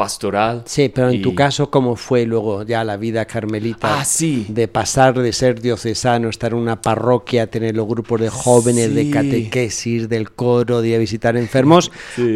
pastoral. 0.00 0.62
Sí, 0.64 0.88
pero 0.88 1.10
en 1.10 1.20
tu 1.20 1.34
caso, 1.34 1.70
¿cómo 1.70 1.94
fue 1.94 2.24
luego 2.24 2.62
ya 2.62 2.82
la 2.84 2.96
vida 2.96 3.26
carmelita? 3.26 4.00
Ah, 4.00 4.04
sí. 4.06 4.46
De 4.48 4.66
pasar 4.66 5.12
de 5.20 5.30
ser 5.30 5.60
diocesano, 5.60 6.30
estar 6.30 6.52
en 6.52 6.58
una 6.58 6.80
parroquia, 6.80 7.48
tener 7.48 7.76
los 7.76 7.86
grupos 7.86 8.18
de 8.18 8.30
jóvenes, 8.30 8.94
de 8.94 9.10
catequesis, 9.10 10.08
del 10.08 10.30
coro, 10.30 10.80
de 10.80 10.88
ir 10.88 10.94
a 10.96 10.98
visitar 10.98 11.36
enfermos, 11.36 11.92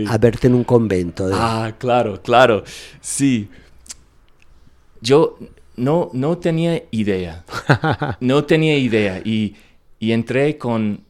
a 0.07 0.19
verte 0.19 0.49
en 0.49 0.55
un 0.57 0.65
convento. 0.65 1.31
Ah, 1.33 1.73
claro, 1.79 2.21
claro. 2.21 2.65
Sí. 3.01 3.49
Yo 5.01 5.39
no, 5.77 6.11
no 6.13 6.37
tenía 6.37 6.83
idea. 6.91 7.47
no 8.21 8.45
tenía 8.45 8.77
idea. 8.77 9.23
Y, 9.25 9.57
y 9.99 10.13
entré 10.13 10.59
con 10.59 11.01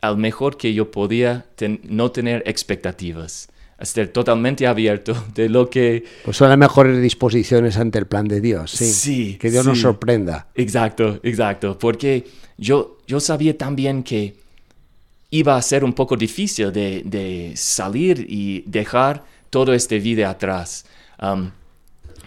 al 0.00 0.16
mejor 0.16 0.56
que 0.56 0.72
yo 0.72 0.90
podía 0.90 1.44
no 1.82 2.10
tener 2.12 2.42
expectativas 2.46 3.50
estar 3.78 4.08
totalmente 4.08 4.66
abierto 4.66 5.14
de 5.34 5.48
lo 5.48 5.68
que... 5.68 6.04
Pues 6.24 6.36
son 6.36 6.48
las 6.48 6.58
mejores 6.58 7.00
disposiciones 7.00 7.76
ante 7.76 7.98
el 7.98 8.06
plan 8.06 8.26
de 8.26 8.40
Dios, 8.40 8.70
sí. 8.70 8.86
Sí. 8.86 9.38
Que 9.38 9.50
Dios 9.50 9.66
nos 9.66 9.80
sorprenda. 9.80 10.48
Exacto, 10.54 11.20
exacto. 11.22 11.78
Porque 11.78 12.26
yo, 12.56 12.98
yo 13.06 13.20
sabía 13.20 13.56
también 13.56 14.02
que 14.02 14.36
iba 15.30 15.56
a 15.56 15.62
ser 15.62 15.84
un 15.84 15.92
poco 15.92 16.16
difícil 16.16 16.72
de, 16.72 17.02
de 17.04 17.52
salir 17.56 18.26
y 18.28 18.62
dejar 18.66 19.24
todo 19.50 19.74
este 19.74 19.98
vida 19.98 20.30
atrás. 20.30 20.86
Um, 21.20 21.50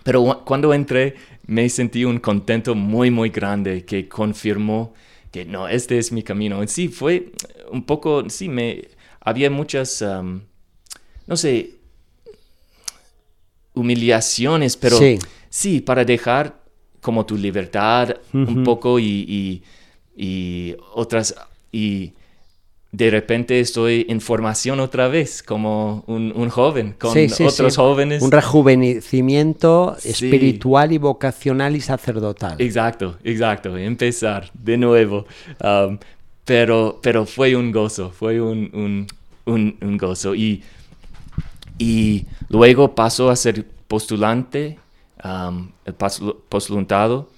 pero 0.03 0.43
cuando 0.45 0.73
entré 0.73 1.15
me 1.47 1.67
sentí 1.69 2.05
un 2.05 2.19
contento 2.19 2.75
muy, 2.75 3.09
muy 3.09 3.29
grande 3.29 3.85
que 3.85 4.07
confirmó 4.07 4.93
que 5.31 5.45
no, 5.45 5.67
este 5.67 5.97
es 5.97 6.11
mi 6.11 6.21
camino. 6.21 6.65
Sí, 6.67 6.89
fue 6.89 7.31
un 7.71 7.83
poco, 7.83 8.29
sí, 8.29 8.49
me, 8.49 8.87
había 9.21 9.49
muchas... 9.49 10.01
Um, 10.03 10.41
no 11.29 11.37
sé, 11.37 11.75
humillaciones, 13.75 14.75
pero 14.75 14.97
sí, 15.49 15.79
para 15.79 16.03
dejar 16.03 16.59
como 17.01 17.23
tu 17.25 17.37
libertad 17.37 18.15
un 18.33 18.63
poco 18.63 18.99
y, 18.99 19.61
otras, 20.95 21.35
y 21.71 22.13
de 22.91 23.11
repente 23.11 23.59
estoy 23.59 24.07
en 24.09 24.19
formación 24.21 24.79
otra 24.79 25.07
vez, 25.07 25.43
como 25.43 26.03
un, 26.07 26.49
joven, 26.49 26.95
con 26.97 27.15
otros 27.45 27.77
jóvenes. 27.77 28.23
Un 28.23 28.31
rejuvenecimiento 28.31 29.97
espiritual 30.03 30.91
y 30.93 30.97
vocacional 30.97 31.75
y 31.75 31.81
sacerdotal. 31.81 32.59
Exacto, 32.59 33.19
exacto, 33.23 33.77
empezar 33.77 34.49
de 34.55 34.77
nuevo. 34.77 35.27
Um, 35.63 35.99
pero, 36.43 36.99
pero 37.03 37.27
fue 37.27 37.55
un 37.55 37.71
gozo, 37.71 38.09
fue 38.09 38.41
un, 38.41 39.05
un 39.45 39.97
gozo. 39.99 40.33
Y 40.33 40.63
y 41.79 42.27
luego 42.49 42.93
pasó 42.93 43.31
a 43.31 43.35
ser 43.35 43.65
postulante, 43.87 44.77
um, 45.23 45.71
postulantado 46.49 47.29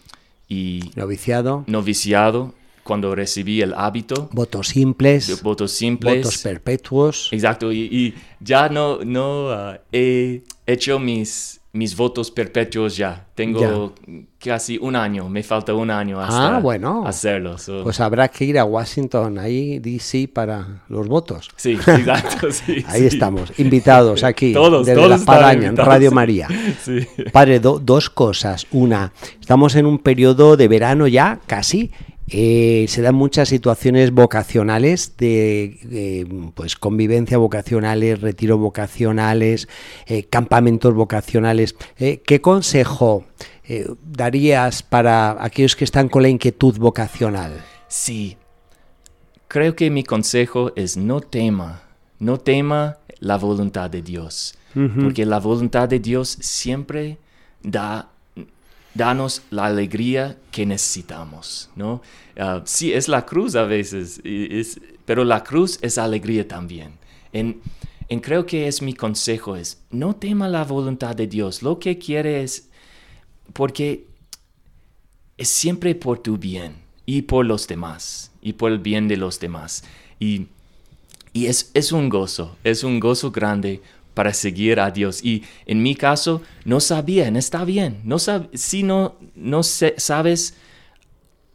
y 0.50 0.92
noviciado. 0.96 1.64
noviciado 1.68 2.54
cuando 2.84 3.16
recibí 3.16 3.62
el 3.62 3.74
hábito. 3.74 4.28
Votos 4.34 4.68
simples. 4.68 5.42
Votos 5.42 5.72
simples. 5.72 6.26
Votos 6.26 6.38
perpetuos. 6.40 7.30
Exacto, 7.32 7.72
y, 7.72 8.16
ya 8.42 8.68
no, 8.68 9.06
no 9.06 9.46
uh, 9.46 9.78
he 9.94 10.42
hecho 10.66 11.00
mis 11.00 11.61
mis 11.74 11.96
votos 11.96 12.32
perpetuos 12.32 12.98
ya. 12.98 13.28
Tengo 13.34 13.94
casi 14.38 14.78
un 14.78 14.96
año, 14.96 15.30
me 15.30 15.42
falta 15.42 15.74
un 15.74 15.90
año 15.90 16.20
hasta 16.20 16.58
ah, 16.58 16.60
bueno. 16.60 17.08
hacerlo. 17.08 17.56
Pues 17.84 18.00
habrá 18.00 18.28
que 18.28 18.46
ir 18.46 18.60
a 18.60 18.66
Washington, 18.66 19.40
ahí, 19.40 19.80
D.C., 19.80 20.28
para 20.28 20.84
los 20.90 21.08
votos. 21.08 21.50
Sí, 21.56 21.72
exacto. 21.88 22.48
ahí 22.88 23.06
estamos, 23.06 23.58
invitados 23.58 24.24
aquí, 24.24 24.54
todos, 24.54 24.86
desde 24.86 25.08
La 25.08 25.16
Espadaña, 25.16 25.70
en 25.70 25.78
Radio 25.78 26.12
María. 26.12 26.48
Padre, 27.32 27.60
dos 27.60 28.10
cosas. 28.10 28.68
Una, 28.72 29.14
estamos 29.40 29.76
en 29.76 29.86
un 29.86 30.00
periodo 30.00 30.58
de 30.58 30.68
verano 30.68 31.08
ya, 31.08 31.40
casi, 31.48 31.92
eh, 32.34 32.86
se 32.88 33.02
dan 33.02 33.16
muchas 33.16 33.50
situaciones 33.50 34.12
vocacionales 34.12 35.18
de, 35.18 36.52
pues 36.56 36.78
convivencia 36.78 37.38
vocacionales, 37.38 38.22
retiro 38.22 38.58
vocacionales, 38.58 39.68
eh, 40.08 40.24
campamentos 40.24 40.94
vocacionales. 40.94 41.76
Eh, 42.00 42.22
¿Qué 42.26 42.40
consejo 42.40 43.26
darías 44.04 44.84
para 44.84 45.44
aquellos 45.44 45.78
que 45.78 45.86
están 45.86 46.10
con 46.10 46.24
la 46.24 46.30
inquietud 46.30 46.78
vocacional? 46.78 47.54
Sí, 47.88 48.38
creo 49.48 49.76
que 49.76 49.90
mi 49.90 50.04
consejo 50.04 50.74
es 50.76 50.98
no 50.98 51.22
tema, 51.22 51.84
no 52.20 52.38
tema 52.38 52.98
la 53.20 53.38
voluntad 53.38 53.90
de 53.90 54.02
Dios, 54.02 54.56
porque 55.02 55.26
la 55.26 55.40
voluntad 55.40 55.88
de 55.88 56.00
Dios 56.00 56.38
siempre 56.42 57.18
da 57.62 58.10
danos 58.94 59.42
la 59.50 59.66
alegría 59.66 60.38
que 60.52 60.66
necesitamos, 60.66 61.70
¿no? 61.76 62.02
Ah, 62.38 62.62
sí, 62.66 62.94
es 62.94 63.08
la 63.08 63.26
cruz 63.26 63.56
a 63.56 63.64
veces, 63.64 64.22
pero 65.06 65.24
la 65.24 65.44
cruz 65.44 65.80
es 65.82 65.98
alegría 65.98 66.48
también. 66.48 66.94
En, 67.34 67.62
creo 68.22 68.46
que 68.46 68.68
es 68.68 68.82
mi 68.82 68.94
consejo, 68.94 69.56
es 69.56 69.82
no 69.90 70.16
tema 70.16 70.50
la 70.50 70.66
voluntad 70.66 71.16
de 71.16 71.28
Dios, 71.28 71.62
lo 71.62 71.80
que 71.80 71.98
quiere 71.98 72.44
es, 72.44 72.70
porque 73.54 74.06
es 75.38 75.50
siempre 75.50 75.96
por 75.96 76.20
tu 76.20 76.38
bien 76.38 76.76
y 77.06 77.24
por 77.24 77.46
los 77.46 77.68
demás, 77.68 78.32
y 78.42 78.54
por 78.54 78.72
el 78.72 78.80
bien 78.80 79.08
de 79.08 79.18
los 79.18 79.40
demás. 79.40 79.84
Y, 80.20 80.48
y 81.32 81.46
es, 81.46 81.72
es 81.74 81.94
un 81.94 82.10
gozo, 82.10 82.58
es 82.66 82.84
un 82.84 83.00
gozo 83.00 83.32
grande 83.32 83.82
para 84.14 84.34
seguir 84.34 84.80
a 84.80 84.92
Dios. 84.92 85.24
Y 85.24 85.44
en 85.66 85.82
mi 85.82 85.96
caso, 85.96 86.42
no 86.66 86.80
sabía, 86.80 87.28
está 87.30 87.64
bien. 87.66 88.02
No 88.04 88.18
si 88.54 88.84
no, 88.84 89.16
no 89.36 89.64
sabes 89.64 90.56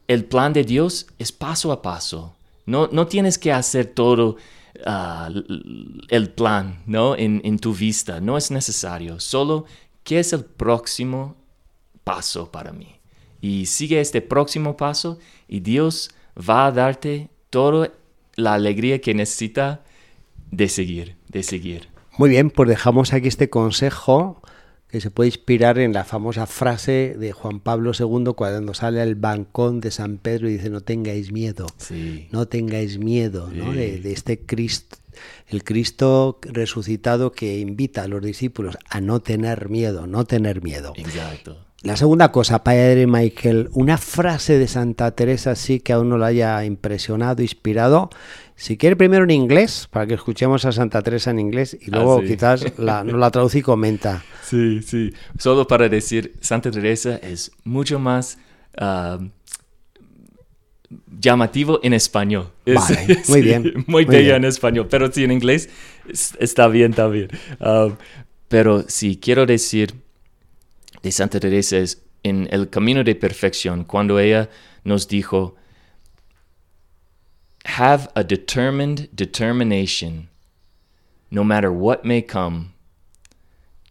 el 0.09 0.25
plan 0.25 0.53
de 0.53 0.65
Dios 0.65 1.07
es 1.19 1.33
paso 1.33 1.73
a 1.73 1.83
paso. 1.83 2.37
No, 2.65 2.89
no 2.91 3.07
tienes 3.07 3.39
que 3.39 3.53
hacer 3.53 3.87
todo 3.87 4.37
ah, 4.85 5.31
el 6.09 6.31
plan 6.31 6.83
¿no? 6.87 7.17
En, 7.17 7.41
en, 7.45 7.59
tu 7.59 7.75
vista. 7.75 8.21
No 8.21 8.37
es 8.37 8.51
necesario. 8.51 9.21
Solo, 9.21 9.67
¿qué 10.03 10.21
es 10.21 10.33
el 10.33 10.45
próximo 10.45 11.37
paso 12.05 12.51
para 12.51 12.73
mí? 12.73 12.97
Y 13.41 13.67
sigue 13.67 14.01
este 14.01 14.23
próximo 14.23 14.77
paso 14.77 15.19
y 15.47 15.61
Dios 15.61 16.11
va 16.37 16.67
a 16.67 16.73
darte 16.73 17.29
toda 17.51 17.93
la 18.35 18.55
alegría 18.55 19.01
que 19.01 19.15
necesita 19.15 19.85
de 20.51 20.69
seguir, 20.69 21.17
de 21.29 21.43
seguir. 21.43 21.96
Muy 22.19 22.31
bien, 22.31 22.51
pues 22.51 22.69
dejamos 22.69 23.13
aquí 23.13 23.29
este 23.29 23.51
consejo 23.51 24.43
que 24.89 25.01
se 25.01 25.11
puede 25.11 25.29
inspirar 25.29 25.79
en 25.79 25.93
la 25.93 26.05
famosa 26.05 26.47
frase 26.47 27.17
de 27.19 27.33
Juan 27.33 27.61
Pablo 27.61 27.93
II 27.99 28.33
cuando 28.35 28.73
sale 28.73 29.03
al 29.03 29.17
balcón 29.17 29.81
de 29.81 29.91
San 29.91 30.19
Pedro 30.19 30.49
y 30.49 30.55
dice 30.55 30.71
no 30.71 30.81
tengáis 30.81 31.33
miedo, 31.33 31.67
no 32.31 32.47
tengáis 32.47 32.99
miedo 32.99 33.51
¿no? 33.53 33.73
De, 33.73 33.99
de, 33.99 34.13
este 34.13 34.41
Cristo, 34.41 34.97
el 35.49 35.65
Cristo 35.65 36.39
resucitado 36.43 37.33
que 37.33 37.59
invita 37.59 38.05
a 38.05 38.09
los 38.09 38.23
discípulos 38.23 38.79
a 38.89 39.01
no 39.01 39.21
tener 39.21 39.69
miedo, 39.69 40.07
no 40.07 40.25
tener 40.25 40.63
miedo. 40.63 40.93
Exacto. 40.97 41.67
La 41.83 41.97
segunda 41.97 42.33
cosa, 42.33 42.65
Padre 42.65 43.07
Michael, 43.07 43.69
una 43.73 43.99
frase 43.99 44.59
de 44.59 44.67
Santa 44.67 45.11
Teresa 45.13 45.55
sí 45.55 45.79
que 45.79 45.93
a 45.93 46.01
uno 46.01 46.17
la 46.17 46.27
haya 46.27 46.65
impresionado, 46.65 47.43
inspirado. 47.43 48.11
Si 48.59 48.79
quiere 48.79 48.97
primero 48.97 49.25
en 49.25 49.31
inglés, 49.31 49.87
para 49.91 50.07
que 50.07 50.15
escuchemos 50.15 50.65
a 50.65 50.73
Santa 50.73 51.03
Teresa 51.03 51.31
en 51.31 51.39
inglés 51.39 51.77
y 51.79 51.91
luego 51.91 52.17
Ah, 52.19 52.21
sí. 52.23 52.27
quizás 52.29 52.79
la, 52.79 53.05
nos 53.05 53.21
la 53.21 53.31
traduce 53.31 53.59
y 53.59 53.63
comenta. 53.63 54.25
Sí, 54.43 54.81
sí. 54.83 55.13
Solo 55.39 55.67
para 55.67 55.89
decir, 55.91 56.35
Santa 56.41 56.71
Teresa 56.71 57.17
es 57.17 57.53
mucho 57.65 57.99
más 57.99 58.39
ah, 58.79 59.19
llamativo 61.21 61.81
en 61.83 61.93
español. 61.93 62.51
Es- 62.65 62.75
Vale, 62.77 63.23
muy 63.29 63.43
bien, 63.43 63.85
Muy 63.87 64.05
bella 64.05 64.21
bien. 64.21 64.37
en 64.37 64.45
español, 64.45 64.87
pero 64.91 65.11
sí 65.13 65.25
en 65.25 65.33
inglés 65.33 65.69
es- 66.09 66.35
está 66.41 66.69
bien 66.69 66.93
también. 66.95 67.29
Ah, 67.61 67.89
pero 68.49 68.85
sí, 68.89 69.19
quiero 69.21 69.45
decir 69.47 69.95
de 71.03 71.13
Santa 71.13 71.41
Teresa 71.41 71.77
es 71.79 72.03
en 72.23 72.49
el 72.51 72.71
camino 72.71 73.05
de 73.05 73.15
perfección, 73.15 73.85
cuando 73.85 74.19
ella 74.19 74.49
nos 74.85 75.09
dijo, 75.09 75.57
have 77.67 78.09
a 78.15 78.23
determined 78.25 79.09
determination, 79.15 80.29
no 81.31 81.45
matter 81.45 81.73
what 81.73 82.05
may 82.05 82.23
come, 82.23 82.73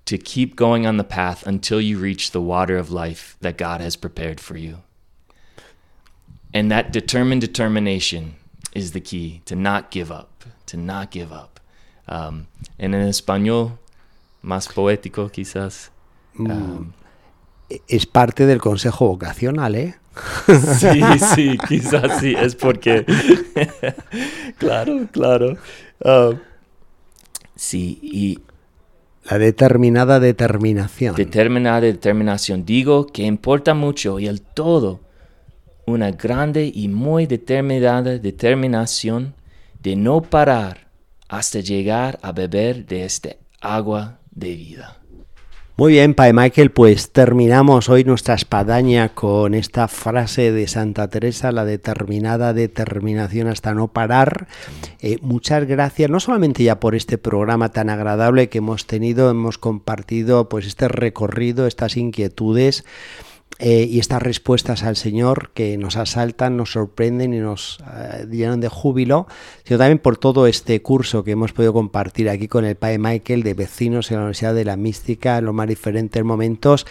to 0.06 0.18
keep 0.18 0.56
going 0.56 0.86
on 0.86 0.98
the 0.98 1.04
path 1.04 1.46
until 1.46 1.82
you 1.82 1.98
reach 1.98 2.32
the 2.32 2.42
water 2.42 2.78
of 2.78 2.92
life 2.92 3.38
that 3.42 3.58
God 3.58 3.82
has 3.82 3.96
prepared 3.96 4.40
for 4.40 4.56
you. 4.58 4.78
And 6.54 6.72
that 6.72 6.94
determined 6.94 7.42
determination 7.42 8.36
is 8.74 8.92
the 8.92 9.02
key 9.02 9.42
to 9.46 9.56
not 9.56 9.92
give 9.92 10.12
up, 10.12 10.46
to 10.68 10.78
not 10.78 11.12
give 11.12 11.34
up. 11.34 11.60
Um, 12.08 12.48
en 12.80 12.94
el 12.94 13.10
español, 13.10 13.80
más 14.44 14.68
poético 14.68 15.30
quizás. 15.32 15.90
um, 16.38 16.94
Es 17.88 18.06
parte 18.06 18.46
del 18.46 18.60
consejo 18.62 19.08
vocacional, 19.08 19.76
¿eh? 19.76 19.96
sí, 20.80 21.02
sí, 21.36 21.58
quizás 21.68 22.20
sí, 22.20 22.36
es 22.38 22.56
porque. 22.56 23.06
claro, 24.58 25.08
claro. 25.12 25.58
Uh, 26.00 26.36
sí, 27.56 28.00
y 28.02 28.40
La 29.30 29.38
determinada 29.38 30.20
determinación. 30.20 31.16
determinada 31.16 31.82
determinación. 31.82 32.66
Digo 32.66 33.08
que 33.08 33.24
importa 33.24 33.74
mucho 33.74 34.20
y 34.20 34.28
el 34.28 34.42
todo 34.42 35.02
una 35.86 36.12
grande 36.12 36.72
y 36.74 36.88
muy 36.88 37.28
determinada 37.28 38.18
determinación 38.18 39.36
de 39.82 39.96
no 39.96 40.22
parar 40.22 40.88
hasta 41.28 41.60
llegar 41.60 42.20
a 42.22 42.32
beber 42.32 42.86
de 42.86 43.06
este 43.06 43.40
agua 43.62 44.20
de 44.32 44.56
vida. 44.56 44.98
Muy 45.78 45.92
bien, 45.92 46.14
Padre 46.14 46.32
Michael, 46.32 46.72
pues 46.72 47.12
terminamos 47.12 47.90
hoy 47.90 48.06
nuestra 48.06 48.34
espadaña 48.34 49.10
con 49.10 49.54
esta 49.54 49.90
frase 49.90 50.54
de 50.54 50.70
Santa 50.70 51.10
Teresa, 51.10 51.52
la 51.52 51.66
determinada 51.66 52.54
determinación 52.54 53.50
hasta 53.50 53.74
no 53.74 53.90
parar. 53.90 54.48
Eh, 55.02 55.18
muchas 55.22 55.66
gracias, 55.68 56.10
no 56.10 56.22
solamente 56.22 56.64
ya 56.64 56.80
por 56.80 56.96
este 56.96 57.18
programa 57.18 57.74
tan 57.74 57.90
agradable 57.90 58.48
que 58.48 58.60
hemos 58.60 58.88
tenido, 58.88 59.30
hemos 59.30 59.58
compartido 59.58 60.48
pues 60.48 60.66
este 60.66 60.88
recorrido, 60.88 61.68
estas 61.68 61.98
inquietudes. 61.98 62.86
Eh, 63.58 63.88
y 63.90 64.00
estas 64.00 64.22
respuestas 64.22 64.84
al 64.84 64.98
Señor 64.98 65.52
que 65.54 65.78
nos 65.78 65.96
asaltan, 65.96 66.58
nos 66.58 66.74
sorprenden 66.74 67.34
y 67.34 67.40
nos 67.40 67.80
eh, 67.96 68.28
llenan 68.30 68.60
de 68.60 68.68
júbilo, 68.68 69.28
sino 69.64 69.78
también 69.78 70.00
por 70.00 70.18
todo 70.18 70.46
este 70.46 70.82
curso 70.82 71.24
que 71.24 71.32
hemos 71.32 71.54
podido 71.54 71.72
compartir 71.72 72.30
aquí 72.30 72.50
con 72.50 72.66
el 72.66 72.76
Padre 72.76 72.98
Michael 72.98 73.44
de 73.44 73.54
vecinos 73.54 74.12
en 74.12 74.18
la 74.18 74.24
Universidad 74.24 74.54
de 74.54 74.66
la 74.66 74.76
Mística 74.76 75.38
en 75.38 75.46
los 75.46 75.54
más 75.54 75.70
diferentes 75.70 76.22
momentos 76.24 76.86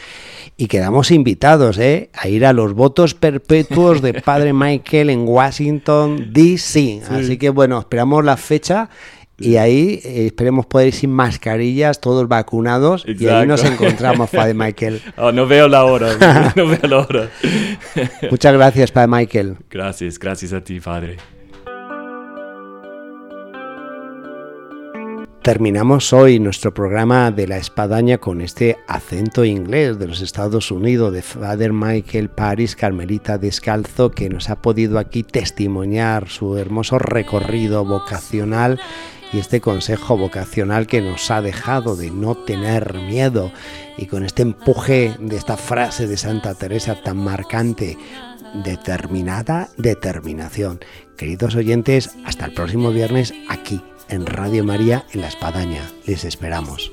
y 0.57 0.68
quedamos 0.68 1.11
invitados 1.11 1.77
¿eh? 1.77 2.09
a 2.14 2.29
ir 2.29 2.46
a 2.46 2.55
los 2.55 2.72
votos 2.72 3.14
perpetuos 3.14 4.00
de 4.00 4.14
Padre 4.22 4.55
Michael 4.55 5.11
en 5.11 5.29
Washington, 5.29 6.33
D.C. 6.33 7.03
Así 7.11 7.37
que 7.37 7.50
bueno, 7.50 7.79
esperamos 7.79 8.24
la 8.24 8.38
fecha. 8.38 8.88
Y 9.38 9.57
ahí 9.57 10.01
eh, 10.05 10.27
esperemos 10.27 10.66
poder 10.66 10.88
ir 10.88 10.94
sin 10.94 11.11
mascarillas, 11.11 12.01
todos 12.01 12.29
vacunados, 12.29 13.05
y 13.07 13.27
ahí 13.27 13.47
nos 13.47 13.62
Exacto. 13.62 13.85
encontramos, 13.85 14.31
Padre 14.31 14.55
Michael. 14.55 15.03
Oh, 15.16 15.33
no 15.33 15.47
veo 15.47 15.68
la 15.68 15.85
hora, 15.85 16.53
no 16.57 16.68
veo 16.68 16.88
la 16.88 16.99
hora. 16.99 17.31
Muchas 18.31 18.53
gracias, 18.55 18.92
Padre 18.92 19.09
Michael. 19.09 19.57
Gracias, 19.70 20.18
gracias 20.18 20.53
a 20.53 20.62
ti, 20.62 20.79
Padre. 20.79 21.16
Terminamos 25.42 26.14
hoy 26.14 26.38
nuestro 26.38 26.73
programa 26.73 27.31
de 27.31 27.47
la 27.47 27.59
espadaña 27.59 28.16
con 28.16 28.40
este 28.40 28.79
acento 28.88 29.44
inglés 29.44 29.99
de 29.99 30.09
los 30.09 30.23
Estados 30.23 30.70
Unidos 30.70 31.12
de 31.12 31.20
Father 31.20 31.70
Michael 31.75 32.31
Paris, 32.31 32.75
Carmelita 32.75 33.37
Descalzo, 33.37 34.11
que 34.11 34.31
nos 34.31 34.49
ha 34.49 34.62
podido 34.62 34.99
aquí 34.99 35.23
testimoniar 35.23 36.31
su 36.31 36.57
hermoso 36.57 36.99
recorrido 36.99 37.85
vocacional 37.85 38.81
y 39.35 39.40
este 39.40 39.61
consejo 39.61 40.16
vocacional 40.16 40.87
que 40.87 41.01
nos 41.01 41.29
ha 41.33 41.42
dejado 41.42 41.97
de 41.97 42.11
no 42.12 42.37
tener 42.37 42.94
miedo 42.94 43.51
y 43.97 44.07
con 44.07 44.25
este 44.25 44.42
empuje 44.42 45.16
de 45.18 45.37
esta 45.37 45.57
frase 45.57 46.07
de 46.07 46.16
Santa 46.16 46.55
Teresa 46.55 47.03
tan 47.03 47.16
marcante, 47.16 47.99
determinada 48.62 49.70
determinación. 49.77 50.79
Queridos 51.16 51.57
oyentes, 51.57 52.11
hasta 52.25 52.47
el 52.47 52.55
próximo 52.55 52.90
viernes 52.90 53.35
aquí 53.49 53.83
en 54.09 54.25
Radio 54.27 54.62
María 54.62 55.05
en 55.12 55.23
La 55.23 55.29
Espadaña. 55.29 55.83
Les 56.07 56.25
esperamos. 56.25 56.92